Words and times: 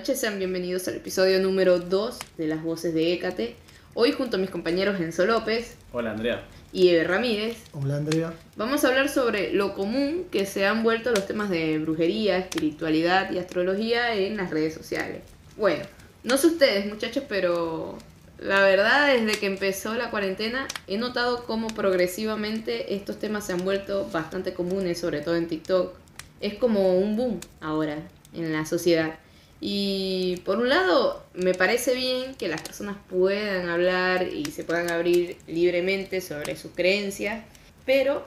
noches, 0.00 0.18
sean 0.18 0.38
bienvenidos 0.38 0.88
al 0.88 0.94
episodio 0.94 1.42
número 1.42 1.78
2 1.78 2.18
de 2.38 2.46
Las 2.46 2.62
Voces 2.62 2.94
de 2.94 3.12
Écate. 3.12 3.54
Hoy 3.92 4.12
junto 4.12 4.38
a 4.38 4.40
mis 4.40 4.48
compañeros 4.48 4.98
Enzo 4.98 5.26
López 5.26 5.76
Hola 5.92 6.12
Andrea. 6.12 6.42
y 6.72 6.88
Eve 6.88 7.04
Ramírez 7.04 7.58
Hola 7.74 7.98
Andrea. 7.98 8.32
vamos 8.56 8.82
a 8.82 8.88
hablar 8.88 9.10
sobre 9.10 9.52
lo 9.52 9.74
común 9.74 10.24
que 10.32 10.46
se 10.46 10.64
han 10.64 10.82
vuelto 10.84 11.10
los 11.10 11.26
temas 11.26 11.50
de 11.50 11.78
brujería, 11.80 12.38
espiritualidad 12.38 13.30
y 13.30 13.36
astrología 13.36 14.14
en 14.14 14.38
las 14.38 14.48
redes 14.48 14.72
sociales. 14.72 15.20
Bueno, 15.58 15.84
no 16.24 16.38
sé 16.38 16.46
ustedes 16.46 16.86
muchachos, 16.86 17.24
pero 17.28 17.98
la 18.38 18.62
verdad 18.62 19.14
desde 19.14 19.38
que 19.38 19.48
empezó 19.48 19.92
la 19.96 20.10
cuarentena 20.10 20.66
he 20.86 20.96
notado 20.96 21.44
cómo 21.44 21.66
progresivamente 21.66 22.94
estos 22.94 23.18
temas 23.18 23.44
se 23.44 23.52
han 23.52 23.66
vuelto 23.66 24.08
bastante 24.10 24.54
comunes, 24.54 24.98
sobre 24.98 25.20
todo 25.20 25.36
en 25.36 25.46
TikTok. 25.46 25.92
Es 26.40 26.54
como 26.54 26.96
un 26.96 27.16
boom 27.18 27.40
ahora 27.60 27.98
en 28.32 28.50
la 28.50 28.64
sociedad. 28.64 29.18
Y 29.60 30.38
por 30.46 30.58
un 30.58 30.70
lado, 30.70 31.22
me 31.34 31.54
parece 31.54 31.94
bien 31.94 32.34
que 32.34 32.48
las 32.48 32.62
personas 32.62 32.96
puedan 33.10 33.68
hablar 33.68 34.28
y 34.28 34.46
se 34.46 34.64
puedan 34.64 34.90
abrir 34.90 35.36
libremente 35.46 36.22
sobre 36.22 36.56
sus 36.56 36.72
creencias, 36.72 37.44
pero 37.84 38.24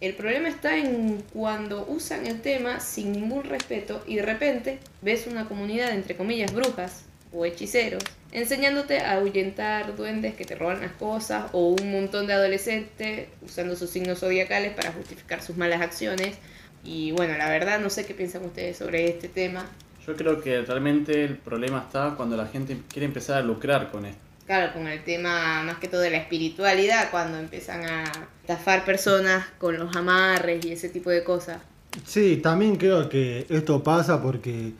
el 0.00 0.14
problema 0.14 0.50
está 0.50 0.76
en 0.76 1.24
cuando 1.32 1.86
usan 1.86 2.26
el 2.26 2.42
tema 2.42 2.80
sin 2.80 3.12
ningún 3.12 3.44
respeto 3.44 4.04
y 4.06 4.16
de 4.16 4.22
repente 4.22 4.78
ves 5.00 5.26
una 5.26 5.48
comunidad, 5.48 5.92
entre 5.92 6.16
comillas, 6.16 6.52
brujas 6.52 7.04
o 7.32 7.46
hechiceros, 7.46 8.02
enseñándote 8.32 8.98
a 8.98 9.14
ahuyentar 9.14 9.96
duendes 9.96 10.34
que 10.34 10.44
te 10.44 10.54
roban 10.54 10.82
las 10.82 10.92
cosas 10.92 11.46
o 11.52 11.68
un 11.68 11.90
montón 11.90 12.26
de 12.26 12.34
adolescentes 12.34 13.28
usando 13.42 13.76
sus 13.76 13.88
signos 13.88 14.20
zodiacales 14.20 14.74
para 14.74 14.92
justificar 14.92 15.40
sus 15.42 15.56
malas 15.56 15.80
acciones. 15.80 16.36
Y 16.84 17.12
bueno, 17.12 17.38
la 17.38 17.48
verdad 17.48 17.80
no 17.80 17.88
sé 17.88 18.04
qué 18.04 18.12
piensan 18.12 18.44
ustedes 18.44 18.76
sobre 18.76 19.08
este 19.08 19.28
tema. 19.28 19.70
Yo 20.06 20.14
creo 20.16 20.40
que 20.40 20.62
realmente 20.62 21.24
el 21.24 21.36
problema 21.36 21.78
está 21.78 22.14
cuando 22.16 22.36
la 22.36 22.46
gente 22.46 22.78
quiere 22.88 23.06
empezar 23.06 23.38
a 23.38 23.42
lucrar 23.42 23.90
con 23.90 24.04
esto. 24.04 24.20
Claro, 24.46 24.74
con 24.74 24.86
el 24.86 25.02
tema 25.02 25.62
más 25.62 25.78
que 25.78 25.88
todo 25.88 26.02
de 26.02 26.10
la 26.10 26.18
espiritualidad, 26.18 27.10
cuando 27.10 27.38
empiezan 27.38 27.82
a 27.84 28.04
estafar 28.42 28.84
personas 28.84 29.46
con 29.58 29.78
los 29.78 29.96
amarres 29.96 30.64
y 30.66 30.72
ese 30.72 30.90
tipo 30.90 31.08
de 31.08 31.24
cosas. 31.24 31.62
Sí, 32.04 32.40
también 32.42 32.76
creo 32.76 33.08
que 33.08 33.46
esto 33.48 33.82
pasa 33.82 34.20
porque 34.20 34.72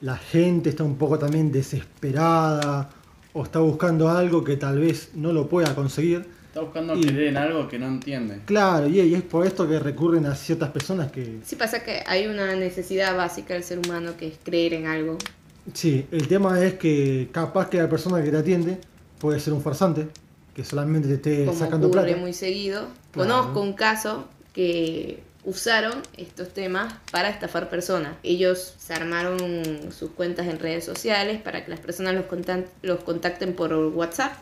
la 0.00 0.16
gente 0.16 0.70
está 0.70 0.82
un 0.82 0.96
poco 0.96 1.18
también 1.18 1.52
desesperada 1.52 2.90
o 3.32 3.44
está 3.44 3.60
buscando 3.60 4.08
algo 4.08 4.42
que 4.42 4.56
tal 4.56 4.80
vez 4.80 5.10
no 5.14 5.32
lo 5.32 5.48
pueda 5.48 5.74
conseguir. 5.76 6.26
Está 6.52 6.60
buscando 6.60 6.94
Y- 6.94 7.00
creer 7.06 7.28
en 7.28 7.38
algo 7.38 7.66
que 7.66 7.78
no 7.78 7.86
entiende. 7.86 8.40
Claro, 8.44 8.86
y 8.86 9.00
y 9.00 9.14
es 9.14 9.22
por 9.22 9.46
esto 9.46 9.66
que 9.66 9.78
recurren 9.78 10.26
a 10.26 10.34
ciertas 10.34 10.68
personas 10.68 11.10
que... 11.10 11.38
Sí 11.42 11.56
pasa 11.56 11.82
que 11.82 12.02
hay 12.06 12.26
una 12.26 12.54
necesidad 12.54 13.16
básica 13.16 13.54
del 13.54 13.64
ser 13.64 13.78
humano 13.78 14.18
que 14.18 14.26
es 14.28 14.34
creer 14.44 14.74
en 14.74 14.86
algo. 14.86 15.16
Sí, 15.72 16.06
el 16.12 16.28
tema 16.28 16.62
es 16.62 16.74
que 16.74 17.30
capaz 17.32 17.70
que 17.70 17.78
la 17.78 17.88
persona 17.88 18.22
que 18.22 18.30
te 18.30 18.36
atiende 18.36 18.78
puede 19.18 19.40
ser 19.40 19.54
un 19.54 19.62
farsante, 19.62 20.08
que 20.54 20.62
solamente 20.62 21.08
te 21.08 21.14
esté 21.14 21.46
como 21.46 21.58
sacando 21.58 21.86
ocurre 21.86 22.02
plata. 22.02 22.18
muy 22.20 22.34
seguido. 22.34 22.88
Claro. 23.12 23.30
Conozco 23.30 23.62
un 23.62 23.72
caso 23.72 24.28
que 24.52 25.22
usaron 25.44 25.94
estos 26.18 26.50
temas 26.50 26.92
para 27.10 27.30
estafar 27.30 27.70
personas. 27.70 28.12
Ellos 28.22 28.74
se 28.76 28.92
armaron 28.92 29.90
sus 29.90 30.10
cuentas 30.10 30.46
en 30.48 30.58
redes 30.58 30.84
sociales 30.84 31.40
para 31.40 31.64
que 31.64 31.70
las 31.70 31.80
personas 31.80 32.14
los 32.82 33.00
contacten 33.04 33.54
por 33.54 33.72
WhatsApp 33.72 34.34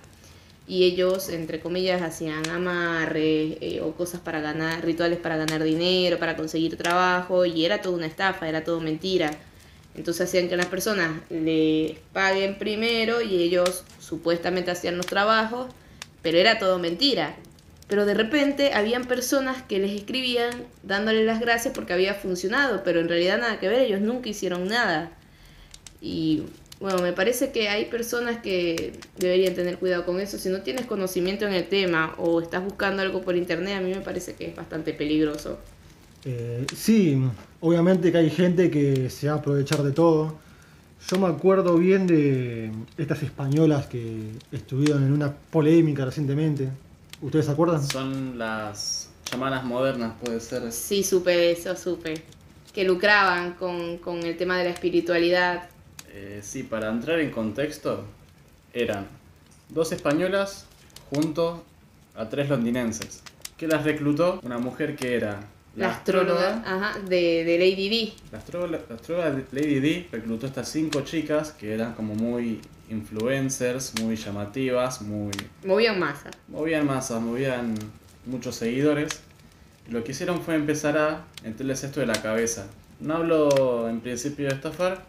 y 0.71 0.85
ellos, 0.85 1.31
entre 1.31 1.59
comillas, 1.59 2.01
hacían 2.01 2.49
amarres 2.49 3.57
eh, 3.61 3.81
o 3.83 3.91
cosas 3.97 4.21
para 4.21 4.41
ganar, 4.41 4.85
rituales 4.85 5.19
para 5.19 5.37
ganar 5.37 5.65
dinero, 5.65 6.21
para 6.21 6.37
conseguir 6.37 6.77
trabajo 6.77 7.45
y 7.45 7.65
era 7.65 7.83
toda 7.83 7.97
una 7.97 8.07
estafa, 8.07 8.49
era 8.49 8.63
todo 8.63 8.81
mentira. 8.81 9.33
Entonces 9.97 10.29
hacían 10.29 10.49
que 10.49 10.57
las 10.57 10.67
personas 10.67 11.23
le 11.29 11.99
paguen 12.13 12.57
primero 12.57 13.21
y 13.21 13.43
ellos 13.43 13.83
supuestamente 13.99 14.71
hacían 14.71 14.97
los 14.97 15.07
trabajos, 15.07 15.73
pero 16.23 16.39
era 16.39 16.61
todo 16.61 16.79
mentira. 16.79 17.35
Pero 17.89 18.07
de 18.07 18.15
repente 18.15 18.73
habían 18.73 19.07
personas 19.07 19.63
que 19.63 19.81
les 19.81 19.91
escribían 19.91 20.53
dándole 20.85 21.25
las 21.25 21.41
gracias 21.41 21.75
porque 21.75 21.95
había 21.95 22.15
funcionado, 22.15 22.85
pero 22.85 23.01
en 23.01 23.09
realidad 23.09 23.39
nada 23.39 23.59
que 23.59 23.67
ver, 23.67 23.81
ellos 23.81 24.03
nunca 24.03 24.29
hicieron 24.29 24.69
nada. 24.69 25.11
Y 26.01 26.45
bueno, 26.81 27.03
me 27.03 27.13
parece 27.13 27.53
que 27.53 27.69
hay 27.69 27.85
personas 27.85 28.41
que 28.43 28.95
deberían 29.19 29.55
tener 29.55 29.79
cuidado 29.79 30.07
con 30.07 30.19
eso. 30.19 30.39
Si 30.39 30.49
no 30.49 30.63
tienes 30.63 30.87
conocimiento 30.87 31.47
en 31.47 31.53
el 31.53 31.69
tema 31.69 32.15
o 32.17 32.41
estás 32.41 32.65
buscando 32.65 33.03
algo 33.03 33.21
por 33.21 33.37
internet, 33.37 33.77
a 33.77 33.81
mí 33.83 33.91
me 33.91 34.01
parece 34.01 34.35
que 34.35 34.49
es 34.49 34.57
bastante 34.57 34.95
peligroso. 34.95 35.59
Eh, 36.25 36.67
sí, 36.75 37.21
obviamente 37.61 38.11
que 38.13 38.19
hay 38.19 38.31
gente 38.31 38.71
que 38.71 39.11
se 39.11 39.29
va 39.29 39.35
a 39.35 39.37
aprovechar 39.37 39.83
de 39.83 39.93
todo. 39.93 40.35
Yo 41.09 41.19
me 41.19 41.29
acuerdo 41.29 41.77
bien 41.77 42.07
de 42.07 42.71
estas 42.99 43.23
españolas 43.23 43.87
que 43.87 44.31
estuvieron 44.53 45.03
en 45.05 45.13
una 45.13 45.35
polémica 45.35 46.05
recientemente. 46.05 46.69
¿Ustedes 47.23 47.47
se 47.47 47.53
acuerdan? 47.53 47.83
Son 47.87 48.39
las 48.39 49.11
chamanas 49.25 49.65
modernas, 49.65 50.15
puede 50.23 50.41
ser. 50.41 50.71
Sí, 50.73 51.03
supe 51.03 51.53
eso, 51.53 51.75
supe. 51.75 52.23
Que 52.75 52.85
lucraban 52.85 53.55
con, 53.55 53.99
con 53.99 54.23
el 54.23 54.37
tema 54.37 54.59
de 54.59 54.65
la 54.65 54.71
espiritualidad. 54.71 55.70
Eh, 56.12 56.41
sí, 56.43 56.62
para 56.65 56.88
entrar 56.88 57.21
en 57.21 57.31
contexto, 57.31 58.04
eran 58.72 59.06
dos 59.69 59.93
españolas 59.93 60.66
junto 61.09 61.65
a 62.15 62.28
tres 62.28 62.48
londinenses. 62.48 63.22
Que 63.56 63.69
las 63.69 63.84
reclutó 63.84 64.41
una 64.43 64.59
mujer 64.59 64.97
que 64.97 65.15
era 65.15 65.41
La, 65.76 65.91
astróloga 65.91 66.62
ajá, 66.66 66.98
de, 67.00 67.44
de 67.44 67.59
Lady 67.59 67.88
D. 67.88 68.12
La 68.32 68.38
astróloga, 68.38 68.81
la 68.88 68.94
astróloga 68.97 69.31
Lady 69.53 69.81
D 69.81 70.09
reclutó 70.10 70.47
a 70.47 70.48
estas 70.48 70.69
cinco 70.69 71.03
chicas 71.03 71.53
que 71.53 71.72
eran 71.75 71.94
como 71.94 72.15
muy 72.15 72.60
influencers, 72.88 74.00
muy 74.00 74.16
llamativas, 74.16 75.03
muy... 75.03 75.31
Movían 75.65 75.98
masa. 75.98 76.31
movían 76.48 76.87
masas, 76.87 77.21
movían 77.22 77.75
muchos 78.27 78.56
seguidores. 78.56 79.21
Lo 79.88 80.03
que 80.03 80.12
hicieron 80.12 80.41
fue 80.42 80.56
empezar 80.56 80.98
a 80.98 81.25
meterles 81.44 81.84
esto 81.84 82.00
de 82.00 82.06
la 82.06 82.21
cabeza. 82.21 82.66
No 82.98 83.15
hablo 83.16 83.88
en 83.88 84.00
principio 84.00 84.48
de 84.48 84.54
estafar, 84.54 85.04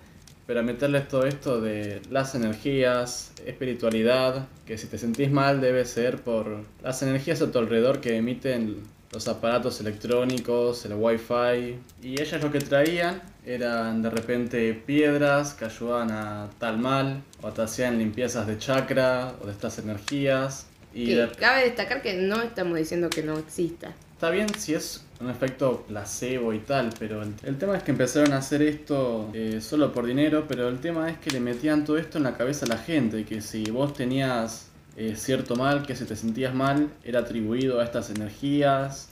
pero 0.47 0.59
a 0.59 0.63
meterles 0.63 1.07
todo 1.07 1.25
esto 1.25 1.61
de 1.61 2.01
las 2.09 2.35
energías, 2.35 3.31
espiritualidad, 3.45 4.47
que 4.65 4.77
si 4.77 4.87
te 4.87 4.97
sentís 4.97 5.31
mal 5.31 5.61
debe 5.61 5.85
ser 5.85 6.21
por 6.21 6.63
las 6.83 7.01
energías 7.03 7.41
a 7.41 7.51
tu 7.51 7.59
alrededor 7.59 8.01
que 8.01 8.17
emiten 8.17 8.81
los 9.13 9.27
aparatos 9.27 9.79
electrónicos, 9.81 10.85
el 10.85 10.93
wifi. 10.93 11.77
Y 12.01 12.21
ellas 12.21 12.41
lo 12.41 12.51
que 12.51 12.59
traían 12.59 13.21
eran 13.45 14.01
de 14.01 14.09
repente 14.09 14.73
piedras 14.73 15.53
que 15.53 15.65
ayudaban 15.65 16.11
a 16.11 16.49
tal 16.59 16.77
mal, 16.77 17.21
o 17.41 17.51
te 17.51 17.61
hacían 17.61 17.97
limpiezas 17.97 18.47
de 18.47 18.57
chakra 18.57 19.33
o 19.41 19.45
de 19.45 19.51
estas 19.51 19.79
energías. 19.79 20.67
Y 20.93 21.13
de- 21.13 21.29
cabe 21.31 21.63
destacar 21.63 22.01
que 22.01 22.13
no 22.15 22.41
estamos 22.41 22.77
diciendo 22.77 23.09
que 23.09 23.23
no 23.23 23.37
exista. 23.37 23.93
Está 24.13 24.29
bien 24.29 24.47
si 24.57 24.73
es 24.75 25.03
un 25.21 25.29
efecto 25.29 25.83
placebo 25.87 26.53
y 26.53 26.59
tal, 26.59 26.89
pero 26.97 27.21
el, 27.21 27.33
el 27.43 27.57
tema 27.57 27.77
es 27.77 27.83
que 27.83 27.91
empezaron 27.91 28.33
a 28.33 28.37
hacer 28.37 28.61
esto 28.61 29.29
eh, 29.33 29.59
solo 29.61 29.91
por 29.91 30.05
dinero, 30.05 30.45
pero 30.47 30.67
el 30.67 30.79
tema 30.79 31.09
es 31.09 31.17
que 31.19 31.29
le 31.29 31.39
metían 31.39 31.85
todo 31.85 31.97
esto 31.97 32.17
en 32.17 32.23
la 32.23 32.35
cabeza 32.35 32.65
a 32.65 32.69
la 32.69 32.77
gente, 32.77 33.23
que 33.25 33.41
si 33.41 33.63
vos 33.69 33.93
tenías 33.93 34.71
eh, 34.97 35.15
cierto 35.15 35.55
mal, 35.55 35.85
que 35.85 35.95
si 35.95 36.05
te 36.05 36.15
sentías 36.15 36.53
mal, 36.53 36.89
era 37.03 37.19
atribuido 37.19 37.79
a 37.79 37.83
estas 37.83 38.09
energías, 38.09 39.09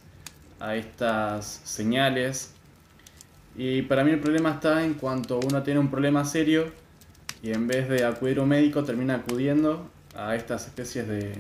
a 0.59 0.75
estas 0.75 1.62
señales. 1.64 2.54
Y 3.56 3.83
para 3.83 4.04
mí 4.04 4.12
el 4.12 4.19
problema 4.19 4.51
está 4.51 4.83
en 4.83 4.95
cuanto 4.95 5.39
uno 5.39 5.63
tiene 5.63 5.80
un 5.80 5.89
problema 5.89 6.25
serio 6.25 6.72
y 7.42 7.51
en 7.51 7.68
vez 7.68 7.88
de 7.88 8.04
acudir 8.04 8.39
a 8.39 8.44
un 8.44 8.50
médico 8.50 8.83
termina 8.83 9.16
acudiendo 9.16 9.89
a 10.16 10.36
estas 10.36 10.68
especies 10.68 11.07
de 11.07 11.33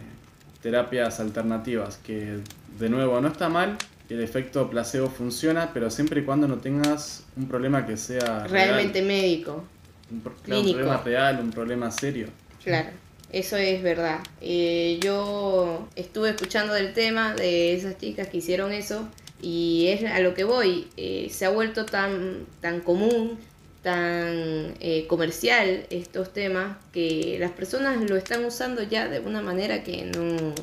terapias 0.61 1.19
alternativas 1.19 1.97
que 1.97 2.39
de 2.77 2.89
nuevo 2.89 3.19
no 3.21 3.27
está 3.27 3.49
mal 3.49 3.77
el 4.09 4.21
efecto 4.21 4.69
placebo 4.69 5.09
funciona 5.09 5.71
pero 5.73 5.89
siempre 5.89 6.21
y 6.21 6.23
cuando 6.23 6.47
no 6.47 6.57
tengas 6.57 7.23
un 7.37 7.47
problema 7.47 7.85
que 7.85 7.97
sea 7.97 8.47
real, 8.47 8.49
Realmente 8.49 9.01
médico. 9.01 9.63
un, 10.11 10.21
pro- 10.21 10.33
problema 10.35 10.97
real 11.03 11.39
un 11.41 11.51
problema 11.51 11.91
serio 11.91 12.27
Claro, 12.63 12.89
eso 13.31 13.55
es 13.57 13.81
verdad. 13.81 14.19
Eh, 14.41 14.99
yo 15.01 15.87
estuve 15.95 16.31
escuchando 16.31 16.73
del 16.73 16.93
tema 16.93 17.33
de 17.33 17.73
esas 17.73 17.97
chicas 17.97 18.27
que 18.27 18.37
hicieron 18.37 18.71
eso 18.73 19.07
y 19.41 19.87
es 19.87 20.03
a 20.11 20.19
lo 20.19 20.33
que 20.33 20.43
voy. 20.43 20.87
Eh, 20.97 21.29
se 21.31 21.45
ha 21.45 21.49
vuelto 21.49 21.85
tan, 21.85 22.45
tan 22.59 22.81
común, 22.81 23.39
tan 23.81 24.73
eh, 24.81 25.05
comercial 25.07 25.85
estos 25.89 26.33
temas 26.33 26.75
que 26.91 27.37
las 27.39 27.51
personas 27.51 27.97
lo 28.09 28.17
están 28.17 28.43
usando 28.43 28.83
ya 28.83 29.07
de 29.07 29.19
una 29.21 29.41
manera 29.41 29.83
que 29.83 30.03
no, 30.05 30.53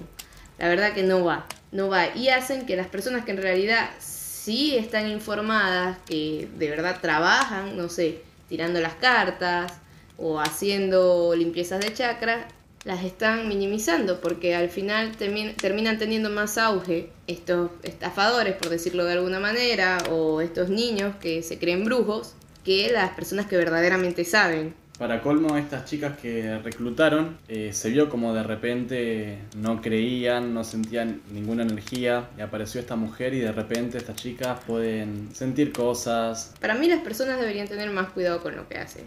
la 0.58 0.69
verdad 0.69 0.92
que 0.92 1.02
no 1.02 1.25
va, 1.25 1.46
no 1.72 1.88
va. 1.88 2.14
Y 2.16 2.28
hacen 2.28 2.66
que 2.66 2.76
las 2.76 2.86
personas 2.88 3.24
que 3.24 3.32
en 3.32 3.42
realidad 3.42 3.90
sí 3.98 4.76
están 4.76 5.08
informadas, 5.08 5.98
que 6.06 6.48
de 6.56 6.70
verdad 6.70 6.98
trabajan, 7.00 7.76
no 7.76 7.88
sé, 7.88 8.20
tirando 8.48 8.80
las 8.80 8.94
cartas 8.94 9.72
o 10.16 10.40
haciendo 10.40 11.34
limpiezas 11.36 11.80
de 11.80 11.92
chakras, 11.92 12.46
las 12.84 13.02
están 13.04 13.48
minimizando 13.48 14.20
porque 14.20 14.54
al 14.54 14.68
final 14.70 15.16
termi- 15.18 15.56
terminan 15.56 15.98
teniendo 15.98 16.30
más 16.30 16.56
auge 16.56 17.10
estos 17.26 17.70
estafadores, 17.82 18.54
por 18.54 18.68
decirlo 18.68 19.04
de 19.04 19.14
alguna 19.14 19.40
manera, 19.40 19.98
o 20.10 20.40
estos 20.40 20.68
niños 20.68 21.16
que 21.16 21.42
se 21.42 21.58
creen 21.58 21.84
brujos, 21.84 22.34
que 22.64 22.90
las 22.92 23.10
personas 23.10 23.46
que 23.46 23.56
verdaderamente 23.56 24.24
saben. 24.24 24.74
Para 24.98 25.20
colmo, 25.20 25.58
estas 25.58 25.84
chicas 25.84 26.16
que 26.16 26.58
reclutaron, 26.58 27.37
eh, 27.48 27.75
se 27.75 27.90
vio 27.90 28.08
como 28.08 28.32
de 28.32 28.43
repente 28.43 29.38
no 29.54 29.82
creían, 29.82 30.54
no 30.54 30.64
sentían 30.64 31.20
ninguna 31.31 31.64
energía, 31.64 32.31
y 32.38 32.40
apareció 32.40 32.81
esta 32.81 32.96
mujer 32.96 33.34
y 33.34 33.40
de 33.40 33.52
repente 33.52 33.98
estas 33.98 34.16
chicas 34.16 34.58
pueden 34.66 35.34
sentir 35.34 35.70
cosas. 35.72 36.54
Para 36.60 36.76
mí 36.76 36.88
las 36.88 37.02
personas 37.02 37.38
deberían 37.38 37.69
tener 37.69 37.90
más 37.90 38.08
cuidado 38.12 38.43
con 38.43 38.56
lo 38.56 38.66
que 38.70 38.78
hacen. 38.78 39.04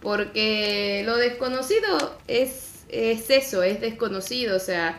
Porque 0.00 1.04
lo 1.06 1.16
desconocido 1.16 2.18
es, 2.26 2.84
es 2.88 3.30
eso, 3.30 3.62
es 3.62 3.80
desconocido. 3.80 4.56
O 4.56 4.60
sea, 4.60 4.98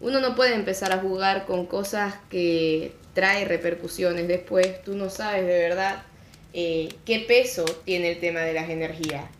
uno 0.00 0.20
no 0.20 0.34
puede 0.34 0.54
empezar 0.54 0.92
a 0.92 0.98
jugar 0.98 1.44
con 1.44 1.66
cosas 1.66 2.14
que 2.30 2.94
trae 3.12 3.44
repercusiones 3.44 4.26
después. 4.26 4.82
Tú 4.84 4.94
no 4.94 5.10
sabes 5.10 5.46
de 5.46 5.58
verdad 5.58 6.02
eh, 6.54 6.88
qué 7.04 7.20
peso 7.20 7.66
tiene 7.84 8.12
el 8.12 8.20
tema 8.20 8.40
de 8.40 8.54
las 8.54 8.70
energías 8.70 9.35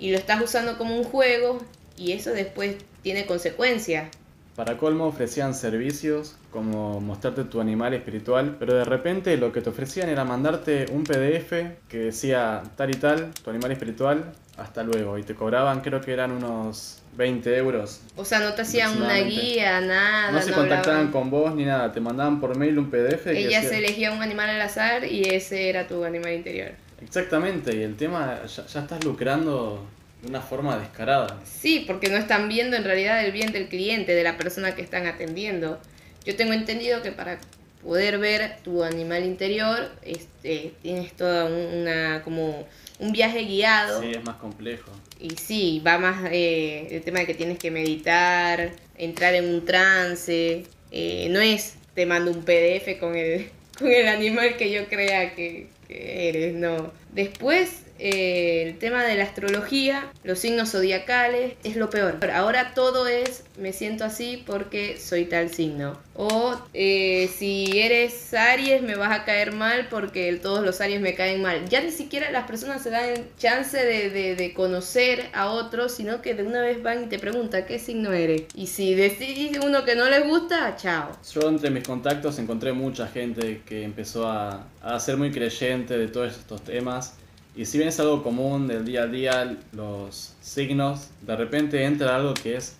y 0.00 0.10
lo 0.10 0.18
estás 0.18 0.42
usando 0.42 0.76
como 0.78 0.96
un 0.96 1.04
juego 1.04 1.60
y 1.96 2.12
eso 2.12 2.30
después 2.30 2.76
tiene 3.02 3.26
consecuencias. 3.26 4.08
Para 4.56 4.76
colmo 4.76 5.06
ofrecían 5.06 5.54
servicios 5.54 6.36
como 6.50 7.00
mostrarte 7.00 7.44
tu 7.44 7.60
animal 7.60 7.94
espiritual, 7.94 8.56
pero 8.58 8.74
de 8.74 8.84
repente 8.84 9.36
lo 9.36 9.52
que 9.52 9.60
te 9.60 9.70
ofrecían 9.70 10.08
era 10.08 10.24
mandarte 10.24 10.86
un 10.90 11.04
PDF 11.04 11.52
que 11.88 11.98
decía 11.98 12.62
tal 12.76 12.90
y 12.90 12.94
tal, 12.94 13.30
tu 13.44 13.50
animal 13.50 13.72
espiritual, 13.72 14.32
hasta 14.56 14.82
luego, 14.82 15.16
y 15.18 15.22
te 15.22 15.34
cobraban 15.34 15.80
creo 15.80 16.00
que 16.00 16.12
eran 16.12 16.32
unos 16.32 17.00
20 17.16 17.56
euros. 17.56 18.00
O 18.16 18.24
sea, 18.24 18.40
no 18.40 18.52
te 18.54 18.62
hacían 18.62 19.00
una 19.00 19.18
guía, 19.18 19.80
nada. 19.80 20.32
No 20.32 20.42
se 20.42 20.52
contactaban 20.52 21.10
con 21.10 21.30
vos 21.30 21.54
ni 21.54 21.64
nada, 21.64 21.92
te 21.92 22.00
mandaban 22.00 22.40
por 22.40 22.56
mail 22.56 22.78
un 22.78 22.90
PDF. 22.90 23.28
Ella 23.28 23.62
se 23.62 23.78
elegía 23.78 24.12
un 24.12 24.22
animal 24.22 24.50
al 24.50 24.60
azar 24.60 25.04
y 25.04 25.22
ese 25.22 25.68
era 25.68 25.86
tu 25.86 26.04
animal 26.04 26.32
interior. 26.32 26.72
Exactamente, 27.02 27.76
y 27.76 27.82
el 27.82 27.96
tema 27.96 28.42
ya, 28.46 28.66
ya 28.66 28.80
estás 28.80 29.04
lucrando 29.04 29.86
de 30.22 30.28
una 30.28 30.40
forma 30.40 30.76
descarada. 30.78 31.40
Sí, 31.44 31.84
porque 31.86 32.08
no 32.08 32.16
están 32.16 32.48
viendo 32.48 32.76
en 32.76 32.84
realidad 32.84 33.24
el 33.24 33.32
bien 33.32 33.52
del 33.52 33.68
cliente, 33.68 34.14
de 34.14 34.22
la 34.22 34.36
persona 34.36 34.74
que 34.74 34.82
están 34.82 35.06
atendiendo. 35.06 35.80
Yo 36.24 36.36
tengo 36.36 36.52
entendido 36.52 37.02
que 37.02 37.12
para 37.12 37.38
poder 37.82 38.18
ver 38.18 38.58
tu 38.62 38.82
animal 38.84 39.24
interior, 39.24 39.90
este, 40.02 40.74
tienes 40.82 41.14
toda 41.14 41.46
una 41.46 42.22
como 42.22 42.66
un 42.98 43.12
viaje 43.12 43.44
guiado. 43.44 44.02
Sí, 44.02 44.10
es 44.10 44.24
más 44.24 44.36
complejo. 44.36 44.90
Y 45.18 45.30
sí, 45.30 45.82
va 45.86 45.98
más 45.98 46.24
eh, 46.30 46.88
el 46.90 47.02
tema 47.02 47.20
de 47.20 47.26
que 47.26 47.34
tienes 47.34 47.58
que 47.58 47.70
meditar, 47.70 48.72
entrar 48.96 49.34
en 49.34 49.48
un 49.48 49.64
trance. 49.64 50.64
Eh, 50.90 51.28
no 51.30 51.40
es 51.40 51.76
te 51.94 52.06
mando 52.06 52.30
un 52.30 52.42
PDF 52.42 52.98
con 52.98 53.16
el, 53.16 53.50
con 53.78 53.88
el 53.88 54.08
animal 54.08 54.56
que 54.56 54.70
yo 54.70 54.86
crea 54.88 55.34
que, 55.34 55.68
eres, 55.90 56.54
no. 56.54 56.92
Después 57.12 57.82
eh, 57.98 58.62
el 58.66 58.78
tema 58.78 59.04
de 59.04 59.14
la 59.14 59.24
astrología, 59.24 60.10
los 60.24 60.38
signos 60.38 60.70
zodiacales, 60.70 61.54
es 61.64 61.76
lo 61.76 61.90
peor. 61.90 62.18
Ahora 62.32 62.72
todo 62.72 63.06
es, 63.06 63.44
me 63.58 63.74
siento 63.74 64.04
así 64.04 64.42
porque 64.46 64.96
soy 64.98 65.26
tal 65.26 65.50
signo. 65.50 65.98
O 66.22 66.54
eh, 66.74 67.30
si 67.34 67.80
eres 67.80 68.34
Aries 68.34 68.82
me 68.82 68.94
vas 68.94 69.10
a 69.10 69.24
caer 69.24 69.54
mal 69.54 69.88
porque 69.88 70.30
todos 70.34 70.62
los 70.62 70.82
Aries 70.82 71.00
me 71.00 71.14
caen 71.14 71.40
mal. 71.40 71.66
Ya 71.70 71.80
ni 71.80 71.90
siquiera 71.90 72.30
las 72.30 72.46
personas 72.46 72.82
se 72.82 72.90
dan 72.90 73.14
chance 73.38 73.78
de, 73.78 74.52
conocer 74.54 75.30
a 75.32 75.48
otros, 75.48 75.92
sino 75.92 76.20
que 76.20 76.34
de 76.34 76.42
una 76.42 76.60
vez 76.60 76.82
van 76.82 77.04
y 77.04 77.06
te 77.06 77.18
preguntan 77.18 77.64
qué 77.66 77.78
signo 77.78 78.12
eres. 78.12 78.42
Y 78.54 78.66
si 78.66 78.94
decís 78.94 79.58
uno 79.64 79.82
que 79.86 79.96
no 79.96 80.10
les 80.10 80.26
gusta, 80.26 80.76
chao. 80.76 81.10
Yo 81.32 81.48
entre 81.48 81.70
mis 81.70 81.84
contactos 81.84 82.38
encontré 82.38 82.74
mucha 82.74 83.06
gente 83.06 83.62
que 83.64 83.82
empezó 83.82 84.28
a, 84.28 84.66
a 84.82 85.00
ser 85.00 85.16
muy 85.16 85.30
creyente 85.30 85.96
de 85.96 86.08
todos 86.08 86.36
estos 86.36 86.62
temas 86.62 87.14
y 87.56 87.64
si 87.64 87.78
bien 87.78 87.88
es 87.88 87.98
algo 87.98 88.22
común 88.22 88.68
del 88.68 88.84
día 88.84 89.04
a 89.04 89.06
día, 89.06 89.56
los 89.72 90.34
signos, 90.40 91.08
de 91.22 91.34
repente 91.34 91.82
entra 91.84 92.16
algo 92.16 92.34
que 92.34 92.56
es 92.56 92.76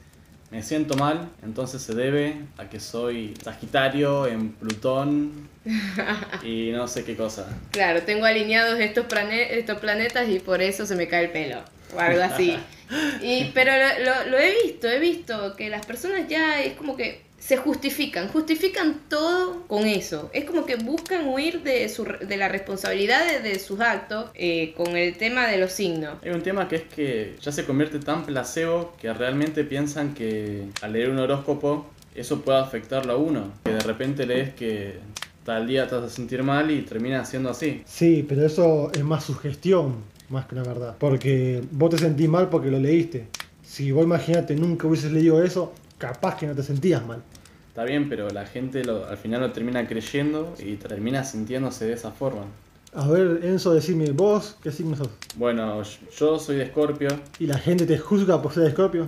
me 0.50 0.62
siento 0.62 0.96
mal, 0.96 1.30
entonces 1.42 1.80
se 1.80 1.94
debe 1.94 2.34
a 2.58 2.68
que 2.68 2.80
soy 2.80 3.34
Sagitario 3.42 4.26
en 4.26 4.50
Plutón 4.50 5.48
y 6.42 6.70
no 6.72 6.88
sé 6.88 7.04
qué 7.04 7.16
cosa. 7.16 7.46
Claro, 7.70 8.02
tengo 8.02 8.24
alineados 8.24 8.78
estos, 8.80 9.06
estos 9.30 9.78
planetas 9.78 10.28
y 10.28 10.40
por 10.40 10.60
eso 10.60 10.86
se 10.86 10.96
me 10.96 11.06
cae 11.06 11.26
el 11.26 11.30
pelo 11.30 11.62
o 11.94 12.00
algo 12.00 12.22
así. 12.22 12.58
y, 13.22 13.52
pero 13.54 13.72
lo, 14.04 14.30
lo 14.30 14.38
he 14.38 14.54
visto, 14.64 14.88
he 14.88 14.98
visto 14.98 15.54
que 15.54 15.68
las 15.68 15.86
personas 15.86 16.28
ya 16.28 16.60
es 16.60 16.74
como 16.74 16.96
que 16.96 17.22
se 17.40 17.56
justifican, 17.56 18.28
justifican 18.28 19.00
todo 19.08 19.66
con 19.66 19.86
eso. 19.86 20.30
Es 20.32 20.44
como 20.44 20.66
que 20.66 20.76
buscan 20.76 21.26
huir 21.26 21.62
de, 21.62 21.88
su, 21.88 22.04
de 22.04 22.36
la 22.36 22.48
responsabilidad 22.48 23.40
de, 23.42 23.58
sus 23.58 23.80
actos 23.80 24.30
eh, 24.34 24.74
con 24.76 24.94
el 24.94 25.16
tema 25.16 25.48
de 25.48 25.56
los 25.56 25.72
signos. 25.72 26.18
Hay 26.22 26.30
un 26.30 26.42
tema 26.42 26.68
que 26.68 26.76
es 26.76 26.82
que 26.82 27.34
ya 27.40 27.50
se 27.50 27.64
convierte 27.64 27.98
tan 27.98 28.24
placebo 28.24 28.92
que 29.00 29.12
realmente 29.12 29.64
piensan 29.64 30.14
que 30.14 30.66
al 30.82 30.92
leer 30.92 31.08
un 31.10 31.18
horóscopo 31.18 31.86
eso 32.14 32.42
puede 32.42 32.58
afectarlo 32.58 33.14
a 33.14 33.16
uno. 33.16 33.50
Que 33.64 33.72
de 33.72 33.80
repente 33.80 34.26
lees 34.26 34.54
que 34.54 34.98
tal 35.44 35.66
día 35.66 35.88
te 35.88 35.94
vas 35.94 36.04
a 36.04 36.10
sentir 36.10 36.42
mal 36.42 36.70
y 36.70 36.82
termina 36.82 37.24
siendo 37.24 37.50
así. 37.50 37.82
Sí, 37.86 38.24
pero 38.28 38.44
eso 38.44 38.92
es 38.92 39.02
más 39.02 39.24
sugestión, 39.24 39.96
más 40.28 40.44
que 40.44 40.56
la 40.56 40.62
verdad. 40.62 40.96
Porque 40.98 41.62
vos 41.70 41.88
te 41.90 41.98
sentís 41.98 42.28
mal 42.28 42.50
porque 42.50 42.70
lo 42.70 42.78
leíste. 42.78 43.28
Si 43.62 43.92
vos 43.92 44.04
imagínate 44.04 44.54
nunca 44.56 44.86
hubieses 44.86 45.10
leído 45.10 45.42
eso, 45.42 45.72
capaz 46.00 46.36
que 46.36 46.46
no 46.46 46.54
te 46.56 46.64
sentías 46.64 47.06
mal. 47.06 47.22
Está 47.68 47.84
bien, 47.84 48.08
pero 48.08 48.28
la 48.30 48.46
gente 48.46 48.82
lo, 48.84 49.06
al 49.06 49.16
final 49.16 49.42
lo 49.42 49.52
termina 49.52 49.86
creyendo 49.86 50.52
y 50.58 50.74
termina 50.74 51.22
sintiéndose 51.22 51.84
de 51.84 51.92
esa 51.92 52.10
forma. 52.10 52.46
A 52.92 53.06
ver, 53.06 53.42
Enzo, 53.44 53.72
decime, 53.72 54.10
vos, 54.10 54.56
¿qué 54.60 54.72
signo 54.72 54.96
sos? 54.96 55.10
Bueno, 55.36 55.80
yo 56.18 56.38
soy 56.40 56.56
de 56.56 56.64
Escorpio. 56.64 57.08
¿Y 57.38 57.46
la 57.46 57.58
gente 57.58 57.86
te 57.86 57.96
juzga 57.98 58.42
por 58.42 58.52
ser 58.52 58.64
de 58.64 58.70
Escorpio? 58.70 59.06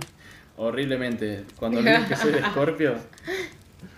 Horriblemente. 0.56 1.44
Cuando 1.58 1.82
digo 1.82 2.06
que 2.06 2.14
soy 2.14 2.30
de 2.30 2.38
Escorpio... 2.46 2.94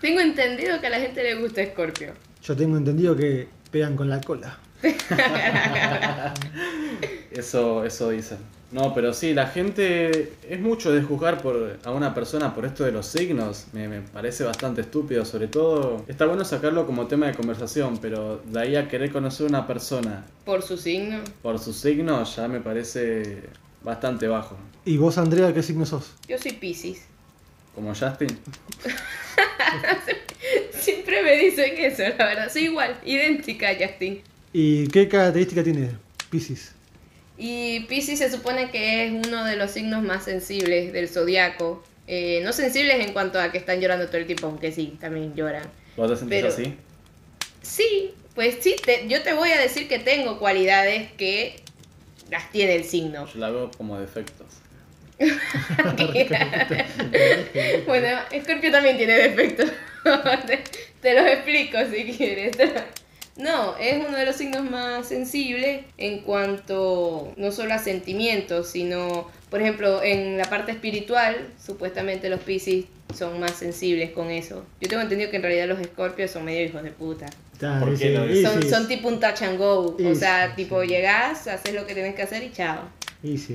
Tengo 0.01 0.19
entendido 0.19 0.81
que 0.81 0.87
a 0.87 0.89
la 0.89 0.99
gente 0.99 1.21
le 1.21 1.35
gusta 1.35 1.61
Escorpio. 1.61 2.13
Yo 2.41 2.55
tengo 2.55 2.77
entendido 2.77 3.15
que 3.15 3.47
pegan 3.69 3.95
con 3.95 4.09
la 4.09 4.19
cola. 4.21 4.57
eso, 7.31 7.85
eso 7.85 8.09
dicen. 8.09 8.39
No, 8.75 8.93
pero 8.93 9.13
sí, 9.13 9.33
la 9.33 9.47
gente 9.47 10.33
es 10.49 10.59
mucho 10.59 10.91
de 10.91 11.01
juzgar 11.01 11.41
por, 11.41 11.79
a 11.85 11.91
una 11.91 12.13
persona 12.13 12.53
por 12.53 12.65
esto 12.65 12.83
de 12.83 12.91
los 12.91 13.05
signos. 13.05 13.67
Me, 13.71 14.01
parece 14.01 14.43
bastante 14.43 14.81
estúpido, 14.81 15.23
sobre 15.23 15.47
todo. 15.47 16.03
Está 16.09 16.25
bueno 16.25 16.43
sacarlo 16.43 16.85
como 16.85 17.07
tema 17.07 17.27
de 17.27 17.35
conversación, 17.35 17.99
pero 18.01 18.41
de 18.43 18.59
ahí 18.59 18.75
a 18.75 18.89
querer 18.89 19.13
conocer 19.13 19.45
a 19.45 19.49
una 19.49 19.65
persona. 19.65 20.25
¿Por 20.43 20.61
su 20.61 20.75
signo? 20.75 21.21
Por 21.41 21.57
su 21.57 21.71
signo 21.71 22.21
ya 22.25 22.49
me 22.49 22.59
parece 22.59 23.43
bastante 23.81 24.27
bajo. 24.27 24.57
¿Y 24.83 24.97
vos, 24.97 25.17
Andrea, 25.17 25.53
qué 25.53 25.63
signo 25.63 25.85
sos? 25.85 26.11
Yo 26.27 26.37
soy 26.37 26.51
Pisces. 26.51 27.05
¿Como 27.73 27.95
Justin? 27.95 28.27
Siempre 30.73 31.23
me 31.23 31.37
dicen 31.37 31.75
eso, 31.77 32.03
la 32.17 32.25
verdad. 32.25 32.51
Soy 32.51 32.63
igual, 32.63 32.99
idéntica 33.05 33.69
a 33.69 33.75
Justin. 33.75 34.21
¿Y 34.51 34.87
qué 34.87 35.07
característica 35.07 35.63
tiene 35.63 35.91
Pisces? 36.29 36.74
Y 37.37 37.81
Pisces 37.81 38.19
se 38.19 38.31
supone 38.31 38.71
que 38.71 39.05
es 39.05 39.27
uno 39.27 39.43
de 39.43 39.55
los 39.55 39.71
signos 39.71 40.03
más 40.03 40.23
sensibles 40.23 40.93
del 40.93 41.09
zodiaco. 41.09 41.83
Eh, 42.07 42.41
no 42.43 42.53
sensibles 42.53 43.05
en 43.05 43.13
cuanto 43.13 43.39
a 43.39 43.51
que 43.51 43.57
están 43.57 43.81
llorando 43.81 44.07
todo 44.07 44.17
el 44.17 44.25
tiempo, 44.25 44.47
aunque 44.47 44.71
sí, 44.71 44.97
también 44.99 45.35
lloran. 45.35 45.63
¿Vos 45.97 46.11
te 46.11 46.17
sentís 46.17 46.43
así? 46.45 46.75
Sí, 47.61 48.13
pues 48.35 48.57
sí, 48.61 48.75
yo 49.07 49.21
te 49.23 49.33
voy 49.33 49.51
a 49.51 49.59
decir 49.59 49.87
que 49.87 49.99
tengo 49.99 50.39
cualidades 50.39 51.11
que 51.13 51.57
las 52.29 52.51
tiene 52.51 52.75
el 52.75 52.83
signo. 52.83 53.27
Yo 53.33 53.39
la 53.39 53.49
veo 53.49 53.71
como 53.77 53.99
defectos. 53.99 54.47
bueno, 57.87 58.19
Scorpio 58.41 58.69
también 58.71 58.97
tiene 58.97 59.13
defectos. 59.13 59.71
te 61.01 61.13
los 61.13 61.25
explico 61.25 61.77
si 61.91 62.13
quieres. 62.13 62.57
No, 63.37 63.75
es 63.77 64.05
uno 64.05 64.17
de 64.17 64.25
los 64.25 64.35
signos 64.37 64.69
más 64.69 65.07
sensibles 65.07 65.83
en 65.97 66.19
cuanto 66.19 67.33
no 67.35 67.51
solo 67.51 67.73
a 67.73 67.79
sentimientos, 67.79 68.69
sino, 68.69 69.29
por 69.49 69.61
ejemplo, 69.61 70.01
en 70.01 70.37
la 70.37 70.45
parte 70.45 70.71
espiritual, 70.71 71.49
supuestamente 71.63 72.29
los 72.29 72.39
Pisces 72.39 72.85
son 73.13 73.39
más 73.39 73.51
sensibles 73.51 74.11
con 74.11 74.29
eso. 74.29 74.65
Yo 74.79 74.87
tengo 74.87 75.01
entendido 75.01 75.29
que 75.29 75.37
en 75.37 75.43
realidad 75.43 75.67
los 75.67 75.79
Escorpios 75.79 76.31
son 76.31 76.45
medio 76.45 76.63
hijos 76.65 76.81
de 76.83 76.91
puta. 76.91 77.25
son, 78.69 78.87
tipo 78.87 79.07
un 79.07 79.19
touch 79.19 79.41
and 79.41 79.57
go. 79.57 79.97
o 79.99 80.15
sea, 80.15 80.55
tipo 80.55 80.83
llegás, 80.83 81.47
haces 81.47 81.73
lo 81.73 81.85
que 81.85 81.93
tienes 81.93 82.15
que 82.15 82.21
hacer 82.21 82.43
y 82.43 82.51
chao. 82.51 82.89